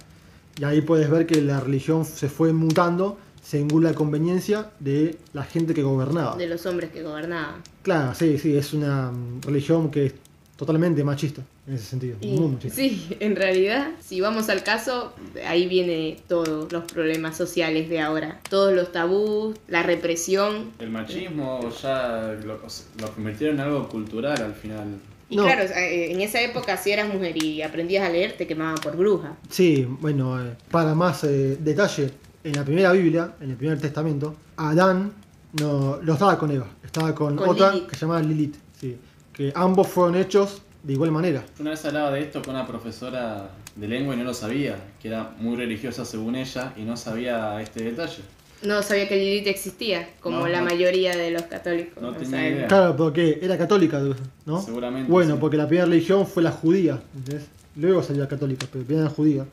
Y 0.60 0.64
ahí 0.66 0.82
puedes 0.82 1.10
ver 1.10 1.26
que 1.26 1.42
la 1.42 1.60
religión 1.60 2.04
se 2.06 2.28
fue 2.30 2.52
mutando 2.54 3.18
según 3.42 3.84
la 3.84 3.94
conveniencia 3.94 4.72
de 4.80 5.18
la 5.34 5.44
gente 5.44 5.74
que 5.74 5.82
gobernaba. 5.84 6.36
de 6.36 6.48
los 6.48 6.66
hombres 6.66 6.92
que 6.92 7.02
gobernaban. 7.02 7.62
Claro, 7.82 8.14
sí, 8.14 8.38
sí, 8.38 8.56
es 8.56 8.74
una 8.74 9.12
mm, 9.12 9.42
religión 9.44 9.90
que 9.90 10.08
es 10.08 10.14
totalmente 10.58 11.04
machista 11.06 11.42
en 11.66 11.76
ese 11.76 11.86
sentido. 11.86 12.18
Y- 12.20 12.36
muy 12.38 12.50
machista. 12.50 12.76
sí, 12.76 13.08
en 13.22 13.36
realidad, 13.38 13.92
si 14.02 14.20
vamos 14.20 14.50
al 14.50 14.62
caso, 14.64 15.14
ahí 15.48 15.68
viene 15.68 16.18
todos 16.28 16.72
los 16.74 16.84
problemas 16.92 17.38
sociales 17.38 17.88
de 17.90 18.02
ahora. 18.02 18.42
Todos 18.50 18.74
los 18.74 18.92
tabús, 18.92 19.56
la 19.70 19.82
represión. 19.84 20.72
El 20.80 20.90
machismo 20.90 21.62
ya 21.82 22.36
lo, 22.46 22.60
lo 23.00 23.12
convirtieron 23.16 23.56
en 23.56 23.62
algo 23.62 23.88
cultural 23.88 24.42
al 24.42 24.54
final. 24.54 25.00
Y 25.30 25.36
No. 25.36 25.44
claro, 25.44 25.62
eh, 25.64 26.12
en 26.12 26.22
esa 26.22 26.42
época 26.42 26.76
si 26.78 26.92
eras 26.92 27.08
mujer 27.14 27.42
y 27.44 27.62
aprendías 27.62 28.08
a 28.08 28.10
leer, 28.12 28.34
te 28.38 28.48
quemaban 28.48 28.76
por 28.76 28.96
bruja. 28.98 29.38
Sí, 29.50 29.86
bueno, 30.02 30.44
eh, 30.44 30.56
para 30.72 30.96
más 30.96 31.24
eh, 31.24 31.58
detalle, 31.60 32.12
en 32.44 32.54
la 32.54 32.64
primera 32.66 32.92
Biblia, 32.94 33.34
en 33.42 33.52
el 33.52 33.56
primer 33.58 33.80
testamento, 33.80 34.36
Adán 34.58 35.12
no, 35.60 35.98
no 36.02 36.14
estaba 36.14 36.38
con 36.40 36.50
Eva, 36.52 36.68
estaba 36.84 37.14
con, 37.14 37.36
Con 37.36 37.50
otra 37.50 37.72
Lilith. 37.72 37.88
que 37.90 37.96
se 37.96 38.02
llamaba 38.02 38.22
Lilith. 38.22 38.56
Sí, 38.80 38.98
que 39.34 39.52
ambos 39.56 39.88
fueron 39.88 40.16
hechos 40.16 40.62
de 40.84 40.94
igual 40.94 41.12
manera. 41.12 41.44
Una 41.60 41.72
vez 41.72 41.84
hablaba 41.86 42.12
de 42.12 42.22
esto 42.22 42.42
con 42.42 42.56
una 42.56 42.66
profesora 42.66 43.52
de 43.76 43.88
lengua 43.88 44.16
y 44.16 44.18
no 44.18 44.24
lo 44.24 44.34
sabía, 44.34 44.78
que 45.02 45.10
era 45.10 45.32
muy 45.40 45.56
religiosa 45.58 46.06
según 46.06 46.36
ella 46.36 46.74
y 46.78 46.82
no 46.84 46.96
sabía 46.98 47.62
este 47.62 47.84
detalle. 47.84 48.22
No 48.64 48.84
sabía 48.84 49.08
que 49.08 49.16
Lilith 49.16 49.48
existía, 49.48 50.10
como 50.20 50.40
No, 50.40 50.48
la 50.48 50.60
no. 50.60 50.66
mayoría 50.66 51.16
de 51.16 51.32
los 51.32 51.44
católicos. 51.44 52.02
No 52.02 52.10
en 52.10 52.16
tenía 52.16 52.50
idea. 52.50 52.68
Claro, 52.68 52.96
porque 52.98 53.40
era 53.42 53.58
católica, 53.58 54.02
¿no? 54.46 54.62
Seguramente, 54.62 55.10
Bueno, 55.12 55.36
sí. 55.36 55.38
porque 55.40 55.56
la 55.58 55.68
primera 55.68 55.86
religión 55.86 56.28
fue 56.28 56.44
la 56.44 56.52
judía, 56.52 57.00
¿entendés? 57.16 57.46
Luego 57.78 58.04
salió 58.04 58.24
la 58.24 58.28
católica, 58.30 58.68
pero 58.72 58.84
primero 58.84 59.06
la 59.08 59.12
judía. 59.14 59.46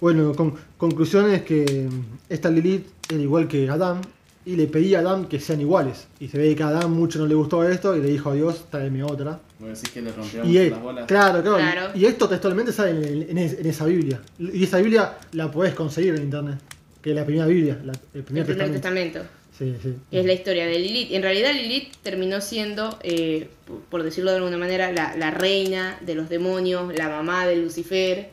Bueno, 0.00 0.32
con, 0.34 0.54
conclusión 0.76 1.30
es 1.32 1.42
que 1.42 1.88
esta 2.28 2.50
Lilith 2.50 2.86
era 3.10 3.20
igual 3.20 3.48
que 3.48 3.68
Adán 3.68 4.00
y 4.44 4.56
le 4.56 4.66
pedía 4.66 4.98
a 4.98 5.00
Adán 5.02 5.26
que 5.26 5.40
sean 5.40 5.60
iguales. 5.60 6.06
Y 6.20 6.28
se 6.28 6.38
ve 6.38 6.54
que 6.54 6.62
a 6.62 6.68
Adán 6.68 6.92
mucho 6.92 7.18
no 7.18 7.26
le 7.26 7.34
gustó 7.34 7.62
esto 7.68 7.96
y 7.96 8.00
le 8.00 8.08
dijo 8.08 8.30
a 8.30 8.34
Dios, 8.34 8.66
tráeme 8.70 9.02
otra. 9.02 9.40
Voy 9.58 9.68
a 9.68 9.70
decir 9.72 9.90
que 9.90 10.02
le 10.02 10.12
rompió 10.12 10.42
Y 10.44 10.46
mucho 10.48 10.60
él, 10.60 10.70
las 10.70 10.82
bolas. 10.82 11.06
claro, 11.06 11.42
claro, 11.42 11.56
Claro. 11.56 11.90
Y 11.94 12.04
esto 12.04 12.28
textualmente 12.28 12.72
sale 12.72 12.90
en, 13.30 13.38
en 13.38 13.66
esa 13.66 13.86
Biblia. 13.86 14.20
Y 14.38 14.64
esa 14.64 14.78
Biblia 14.78 15.18
la 15.32 15.50
podés 15.50 15.74
conseguir 15.74 16.14
en 16.16 16.22
internet. 16.24 16.58
Que 17.02 17.10
es 17.10 17.16
la 17.16 17.24
primera 17.24 17.46
Biblia, 17.46 17.78
la- 17.84 17.92
el 18.14 18.22
primer 18.22 18.42
El 18.48 18.56
primer 18.56 18.70
testamento. 18.72 19.20
testamento. 19.20 19.42
Sí, 19.58 19.74
sí. 19.82 19.94
Es 20.10 20.24
la 20.24 20.32
historia 20.32 20.66
de 20.66 20.78
Lilith. 20.78 21.12
En 21.12 21.22
realidad 21.22 21.52
Lilith 21.52 21.92
terminó 22.02 22.40
siendo, 22.40 22.98
eh, 23.02 23.48
por- 23.90 24.02
decirlo 24.02 24.30
de 24.30 24.38
alguna 24.38 24.56
manera, 24.56 24.90
la, 24.92 25.14
la 25.16 25.30
reina 25.30 25.98
de 26.00 26.14
los 26.14 26.28
demonios, 26.28 26.92
la 26.96 27.08
mamá 27.08 27.46
de 27.46 27.56
Lucifer, 27.56 28.30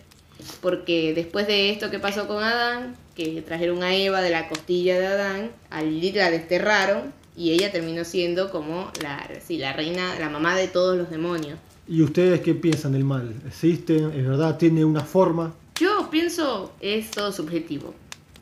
porque 0.61 1.13
después 1.13 1.47
de 1.47 1.71
esto 1.71 1.91
que 1.91 1.99
pasó 1.99 2.27
con 2.27 2.41
Adán, 2.43 2.95
que 3.15 3.41
trajeron 3.41 3.83
a 3.83 3.95
Eva 3.95 4.21
de 4.21 4.29
la 4.29 4.47
costilla 4.47 4.97
de 4.97 5.07
Adán, 5.07 5.51
a 5.69 5.81
Lilith 5.81 6.15
la 6.15 6.31
desterraron 6.31 7.11
y 7.35 7.51
ella 7.51 7.71
terminó 7.71 8.05
siendo 8.05 8.49
como 8.49 8.91
la, 9.01 9.29
sí, 9.45 9.57
la 9.57 9.73
reina, 9.73 10.17
la 10.19 10.29
mamá 10.29 10.55
de 10.55 10.67
todos 10.67 10.97
los 10.97 11.09
demonios. 11.09 11.59
¿Y 11.87 12.01
ustedes 12.01 12.39
qué 12.41 12.53
piensan 12.53 12.93
del 12.93 13.03
mal? 13.03 13.33
¿Existe? 13.47 13.95
¿Es 13.97 14.27
verdad? 14.27 14.57
¿Tiene 14.57 14.85
una 14.85 15.01
forma? 15.03 15.53
Yo 15.79 16.09
pienso 16.11 16.71
es 16.79 17.11
todo 17.11 17.31
subjetivo. 17.31 17.93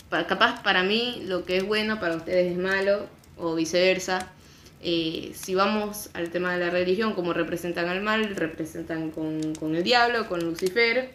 Pa- 0.10 0.26
capaz 0.28 0.62
para 0.64 0.84
mí 0.84 1.22
lo 1.26 1.44
que 1.46 1.58
es 1.58 1.64
bueno 1.66 2.00
para 2.00 2.16
ustedes 2.16 2.52
es 2.54 2.58
malo 2.58 3.08
o 3.38 3.56
viceversa. 3.56 4.30
Eh, 4.82 5.32
si 5.34 5.56
vamos 5.56 6.10
al 6.14 6.30
tema 6.30 6.54
de 6.54 6.64
la 6.64 6.70
religión, 6.70 7.14
como 7.14 7.34
representan 7.34 7.88
al 7.90 8.02
mal, 8.02 8.36
representan 8.36 9.12
con, 9.12 9.56
con 9.56 9.76
el 9.76 9.84
diablo, 9.84 10.28
con 10.30 10.44
Lucifer, 10.44 11.12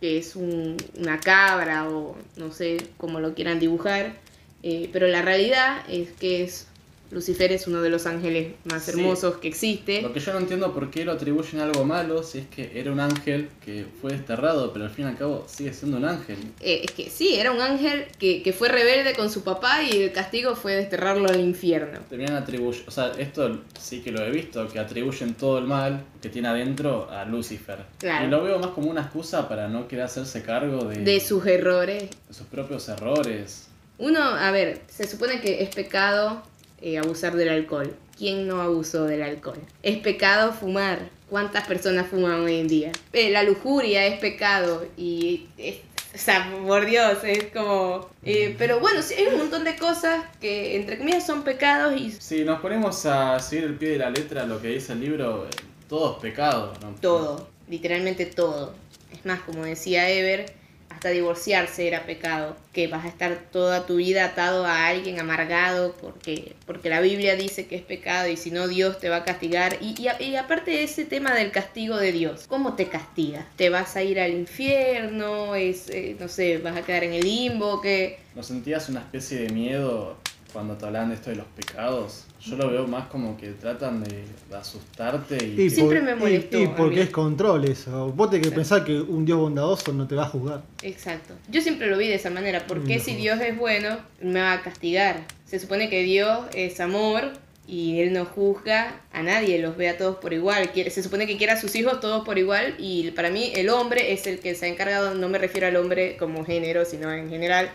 que 0.00 0.18
es 0.18 0.36
un- 0.36 0.76
una 0.96 1.20
cabra 1.20 1.88
o 1.90 2.16
no 2.36 2.52
sé 2.52 2.78
cómo 2.96 3.20
lo 3.20 3.34
quieran 3.34 3.58
dibujar. 3.60 4.14
Eh, 4.62 4.88
pero 4.92 5.06
la 5.08 5.22
realidad 5.22 5.82
es 5.88 6.10
que 6.12 6.44
es, 6.44 6.66
Lucifer 7.10 7.50
es 7.52 7.66
uno 7.66 7.82
de 7.82 7.90
los 7.90 8.06
ángeles 8.06 8.54
más 8.64 8.84
Sí. 8.84 8.92
hermosos 8.92 9.36
que 9.38 9.48
existe. 9.48 10.02
Lo 10.02 10.12
que 10.12 10.20
yo 10.20 10.32
no 10.32 10.38
entiendo 10.38 10.72
por 10.72 10.90
qué 10.90 11.04
lo 11.04 11.12
atribuyen 11.12 11.60
a 11.60 11.64
algo 11.64 11.84
malo 11.84 12.22
si 12.22 12.38
es 12.38 12.46
que 12.46 12.72
era 12.78 12.92
un 12.92 13.00
ángel 13.00 13.48
que 13.64 13.86
fue 14.00 14.12
desterrado, 14.12 14.72
pero 14.72 14.84
al 14.84 14.90
fin 14.90 15.06
y 15.06 15.08
al 15.08 15.16
cabo 15.18 15.44
sigue 15.48 15.72
siendo 15.72 15.96
un 15.96 16.04
ángel. 16.04 16.36
Eh, 16.60 16.82
es 16.84 16.92
que 16.92 17.10
sí, 17.10 17.34
era 17.34 17.50
un 17.52 17.60
ángel 17.60 18.06
que, 18.18 18.42
que 18.42 18.52
fue 18.52 18.68
rebelde 18.68 19.14
con 19.14 19.30
su 19.30 19.42
papá 19.42 19.82
y 19.82 20.02
el 20.02 20.12
castigo 20.12 20.54
fue 20.54 20.74
desterrarlo 20.76 21.28
al 21.28 21.40
infierno. 21.40 21.98
Terminan 22.08 22.36
atribuyendo, 22.36 22.86
o 22.88 22.90
sea, 22.92 23.12
esto 23.18 23.60
sí 23.78 24.00
que 24.02 24.12
lo 24.12 24.24
he 24.24 24.30
visto, 24.30 24.68
que 24.68 24.78
atribuyen 24.78 25.34
todo 25.34 25.58
el 25.58 25.64
mal 25.64 26.04
que 26.22 26.28
tiene 26.28 26.48
adentro 26.48 27.10
a 27.10 27.24
Lucifer. 27.24 27.78
Claro. 27.98 28.26
Y 28.26 28.30
lo 28.30 28.42
veo 28.42 28.58
más 28.58 28.70
como 28.70 28.90
una 28.90 29.00
excusa 29.02 29.48
para 29.48 29.68
no 29.68 29.88
querer 29.88 30.04
hacerse 30.04 30.42
cargo 30.42 30.84
de, 30.84 30.96
De 31.00 31.18
sus 31.20 31.44
errores. 31.46 32.04
de 32.28 32.34
sus 32.34 32.46
propios 32.46 32.88
errores. 32.88 33.66
Uno, 33.98 34.20
a 34.22 34.50
ver, 34.50 34.80
se 34.88 35.06
supone 35.06 35.40
que 35.40 35.62
es 35.62 35.74
pecado 35.74 36.42
eh, 36.82 36.98
abusar 36.98 37.34
del 37.36 37.48
alcohol. 37.48 37.94
¿Quién 38.16 38.46
no 38.46 38.60
abusó 38.60 39.04
del 39.04 39.22
alcohol? 39.22 39.58
Es 39.82 39.98
pecado 39.98 40.52
fumar. 40.52 41.08
¿Cuántas 41.30 41.66
personas 41.66 42.08
fuman 42.08 42.40
hoy 42.40 42.56
en 42.60 42.68
día? 42.68 42.92
Eh, 43.12 43.30
la 43.30 43.42
lujuria 43.44 44.06
es 44.06 44.18
pecado 44.20 44.84
y 44.96 45.46
es- 45.56 45.76
o 46.12 46.18
sea, 46.18 46.52
por 46.66 46.86
Dios, 46.86 47.18
es 47.22 47.44
como... 47.52 48.10
eh, 48.24 48.56
pero 48.58 48.80
bueno, 48.80 49.00
sí, 49.00 49.14
hay 49.14 49.28
un 49.28 49.36
montón 49.38 49.62
de 49.62 49.76
cosas 49.76 50.24
que 50.40 50.74
entre 50.74 50.98
comillas 50.98 51.24
son 51.24 51.44
pecados 51.44 51.94
y 52.00 52.10
Si 52.10 52.44
nos 52.44 52.60
ponemos 52.60 53.06
a 53.06 53.38
seguir 53.38 53.64
el 53.66 53.74
pie 53.76 53.90
de 53.90 53.98
la 53.98 54.10
letra 54.10 54.44
lo 54.44 54.60
que 54.60 54.68
dice 54.68 54.92
el 54.94 55.00
libro, 55.02 55.46
todo 55.88 56.16
es 56.16 56.20
pecado. 56.20 56.72
¿no? 56.82 56.96
todo, 57.00 57.48
literalmente 57.68 58.26
todo. 58.26 58.74
Es 59.12 59.24
más, 59.24 59.40
como 59.42 59.64
decía 59.64 60.10
Ever, 60.10 60.52
hasta 61.00 61.08
divorciarse 61.08 61.88
era 61.88 62.04
pecado, 62.04 62.58
que 62.74 62.86
vas 62.86 63.06
a 63.06 63.08
estar 63.08 63.44
toda 63.50 63.86
tu 63.86 63.96
vida 63.96 64.26
atado 64.26 64.66
a 64.66 64.86
alguien 64.88 65.18
amargado 65.18 65.94
porque, 65.98 66.54
porque 66.66 66.90
la 66.90 67.00
Biblia 67.00 67.36
dice 67.36 67.66
que 67.66 67.76
es 67.76 67.82
pecado 67.82 68.28
y 68.28 68.36
si 68.36 68.50
no 68.50 68.68
Dios 68.68 68.98
te 68.98 69.08
va 69.08 69.16
a 69.16 69.24
castigar. 69.24 69.78
Y, 69.80 69.94
y, 69.98 70.22
y 70.22 70.36
aparte 70.36 70.82
ese 70.82 71.06
tema 71.06 71.34
del 71.34 71.52
castigo 71.52 71.96
de 71.96 72.12
Dios, 72.12 72.44
¿cómo 72.46 72.74
te 72.74 72.90
castiga? 72.90 73.46
¿Te 73.56 73.70
vas 73.70 73.96
a 73.96 74.02
ir 74.02 74.20
al 74.20 74.32
infierno? 74.32 75.54
Es, 75.54 75.88
eh, 75.88 76.16
no 76.20 76.28
sé, 76.28 76.58
vas 76.58 76.76
a 76.76 76.82
quedar 76.82 77.04
en 77.04 77.14
el 77.14 77.22
limbo? 77.22 77.80
que 77.80 78.18
¿No 78.34 78.42
sentías 78.42 78.90
una 78.90 79.00
especie 79.00 79.38
de 79.38 79.48
miedo 79.54 80.18
cuando 80.52 80.74
te 80.76 80.86
hablan 80.86 81.08
de 81.10 81.14
esto 81.16 81.30
de 81.30 81.36
los 81.36 81.46
pecados, 81.46 82.24
yo 82.40 82.56
lo 82.56 82.70
veo 82.70 82.86
más 82.86 83.06
como 83.08 83.36
que 83.36 83.48
tratan 83.52 84.02
de, 84.02 84.24
de 84.48 84.56
asustarte 84.56 85.36
y, 85.44 85.52
Y 85.52 85.56
que- 85.56 85.70
Siempre 85.70 86.00
me 86.02 86.14
molestó 86.14 86.58
Y, 86.60 86.66
porque 86.68 86.96
mí. 86.96 87.02
es 87.02 87.10
control 87.10 87.64
eso. 87.66 88.12
Vos 88.12 88.30
tenés 88.30 88.48
que 88.48 88.54
pensar 88.54 88.84
que 88.84 88.98
un 89.00 89.24
Dios 89.24 89.38
bondadoso 89.38 89.92
no 89.92 90.06
te 90.06 90.14
va 90.14 90.24
a 90.24 90.28
juzgar. 90.28 90.62
Exacto. 90.82 91.34
Yo 91.48 91.60
siempre 91.60 91.88
lo 91.88 91.96
vi 91.98 92.08
de 92.08 92.14
esa 92.16 92.30
manera. 92.30 92.66
¿Por 92.66 92.84
qué 92.84 92.96
No. 92.98 93.02
si 93.04 93.14
Dios 93.14 93.40
es 93.40 93.56
bueno 93.56 93.98
me 94.22 94.40
va 94.40 94.52
a 94.54 94.62
castigar? 94.62 95.24
Se 95.44 95.58
supone 95.58 95.88
que 95.90 96.02
Dios 96.02 96.46
es 96.54 96.80
amor 96.80 97.32
y 97.66 98.00
Él 98.00 98.12
no 98.12 98.24
juzga 98.24 99.00
a 99.12 99.22
nadie, 99.22 99.58
los 99.60 99.76
ve 99.76 99.88
a 99.88 99.96
todos 99.98 100.16
por 100.16 100.32
igual. 100.32 100.70
Se 100.74 101.02
supone 101.02 101.26
que 101.26 101.36
quiere 101.36 101.52
a 101.52 101.60
sus 101.60 101.74
hijos 101.76 102.00
todos 102.00 102.24
por 102.24 102.38
igual 102.38 102.74
y 102.78 103.10
para 103.12 103.30
mí 103.30 103.52
el 103.54 103.68
hombre 103.68 104.12
es 104.12 104.26
el 104.26 104.40
que 104.40 104.54
se 104.54 104.66
ha 104.66 104.68
encargado, 104.68 105.14
no 105.14 105.28
me 105.28 105.38
refiero 105.38 105.66
al 105.68 105.76
hombre 105.76 106.16
como 106.18 106.44
género, 106.44 106.84
sino 106.84 107.12
en 107.12 107.28
general, 107.28 107.70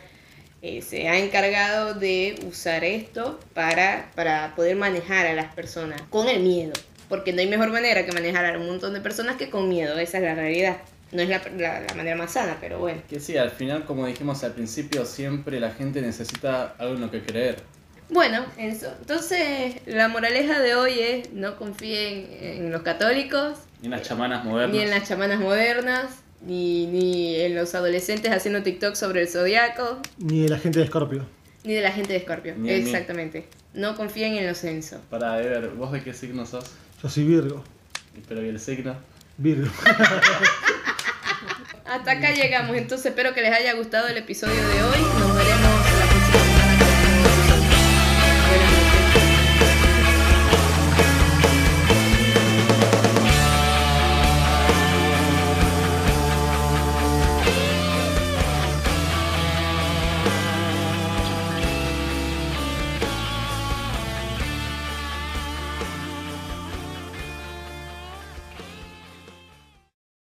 eh, 0.67 0.82
se 0.82 1.08
ha 1.08 1.17
encargado 1.17 1.93
de 1.93 2.39
usar 2.47 2.84
esto 2.84 3.39
para, 3.54 4.10
para 4.15 4.56
poder 4.56 4.75
manejar 4.75 5.28
a 5.28 5.34
las 5.34 5.54
personas 5.54 6.01
con 6.10 6.28
el 6.28 6.39
miedo. 6.41 6.73
Porque 7.10 7.34
no 7.34 7.41
hay 7.41 7.47
mejor 7.47 7.69
manera 7.69 8.04
que 8.06 8.12
manejar 8.12 8.45
a 8.45 8.58
un 8.58 8.65
montón 8.65 8.93
de 8.93 8.99
personas 9.01 9.36
que 9.36 9.49
con 9.51 9.69
miedo, 9.69 9.99
esa 9.99 10.17
es 10.17 10.23
la 10.23 10.34
realidad. 10.34 10.78
No 11.12 11.21
es 11.21 11.30
la, 11.30 11.39
la- 11.58 11.82
la 11.82 11.93
manera 11.93 12.15
más 12.15 12.32
sana, 12.34 12.58
pero 12.60 12.80
bueno. 12.80 12.99
que 13.08 13.19
sí, 13.19 13.38
al 13.38 13.51
final, 13.51 13.86
como 13.86 14.08
dijimos 14.08 14.43
al 14.43 14.54
principio, 14.54 15.06
siempre 15.06 15.60
la 15.60 15.69
gente 15.71 16.01
necesita 16.01 16.73
algo 16.80 16.95
en 16.95 17.01
lo 17.01 17.12
que 17.12 17.21
creer. 17.21 17.58
Bueno, 18.10 18.45
eso. 18.58 18.91
entonces 18.99 19.75
la 19.86 20.08
moraleja 20.08 20.60
de 20.60 20.75
hoy 20.75 20.99
es 20.99 21.32
no 21.34 21.58
confíen 21.58 22.28
en 22.41 22.71
los 22.71 22.82
católicos, 22.84 23.58
chamanas 24.01 24.43
modernas. 24.45 24.75
ni 24.75 24.82
en 24.84 24.89
las 24.89 25.08
chamanas 25.08 25.39
modernas, 25.39 26.06
ni, 26.45 26.86
ni 26.88 27.36
en 27.41 27.55
los 27.55 27.73
adolescentes 27.75 28.31
haciendo 28.31 28.63
TikTok 28.63 28.95
sobre 28.95 29.21
el 29.21 29.27
zodiaco, 29.27 29.99
Ni 30.17 30.41
de 30.43 30.49
la 30.49 30.58
gente 30.60 30.79
de 30.79 30.88
Scorpio. 30.88 31.25
ni 31.63 31.73
de 31.73 31.81
la 31.81 31.91
gente 31.91 32.13
de 32.13 32.19
Scorpio. 32.21 32.53
Ni 32.58 32.69
en 32.71 32.84
mí. 32.84 32.89
Exactamente. 32.89 33.47
No 33.73 33.95
confíen 33.95 34.36
en 34.38 34.47
los 34.47 34.58
censos. 34.60 34.99
Para 35.10 35.36
ver, 35.38 35.69
¿vos 35.69 35.91
de 35.91 36.01
qué 36.03 36.13
signo 36.13 36.45
sos? 36.45 36.65
Yo 37.03 37.10
soy 37.10 37.23
Virgo. 37.25 37.63
Pero 38.29 38.45
¿y 38.45 38.49
el 38.49 38.60
signo? 38.60 38.95
Virgo. 39.38 39.69
Hasta 41.86 42.12
acá 42.12 42.31
llegamos, 42.34 42.75
entonces 42.77 43.08
espero 43.08 43.34
que 43.34 43.41
les 43.41 43.53
haya 43.53 43.73
gustado 43.73 44.08
el 44.08 44.17
episodio 44.17 44.55
de 44.55 44.84
hoy. 44.84 45.14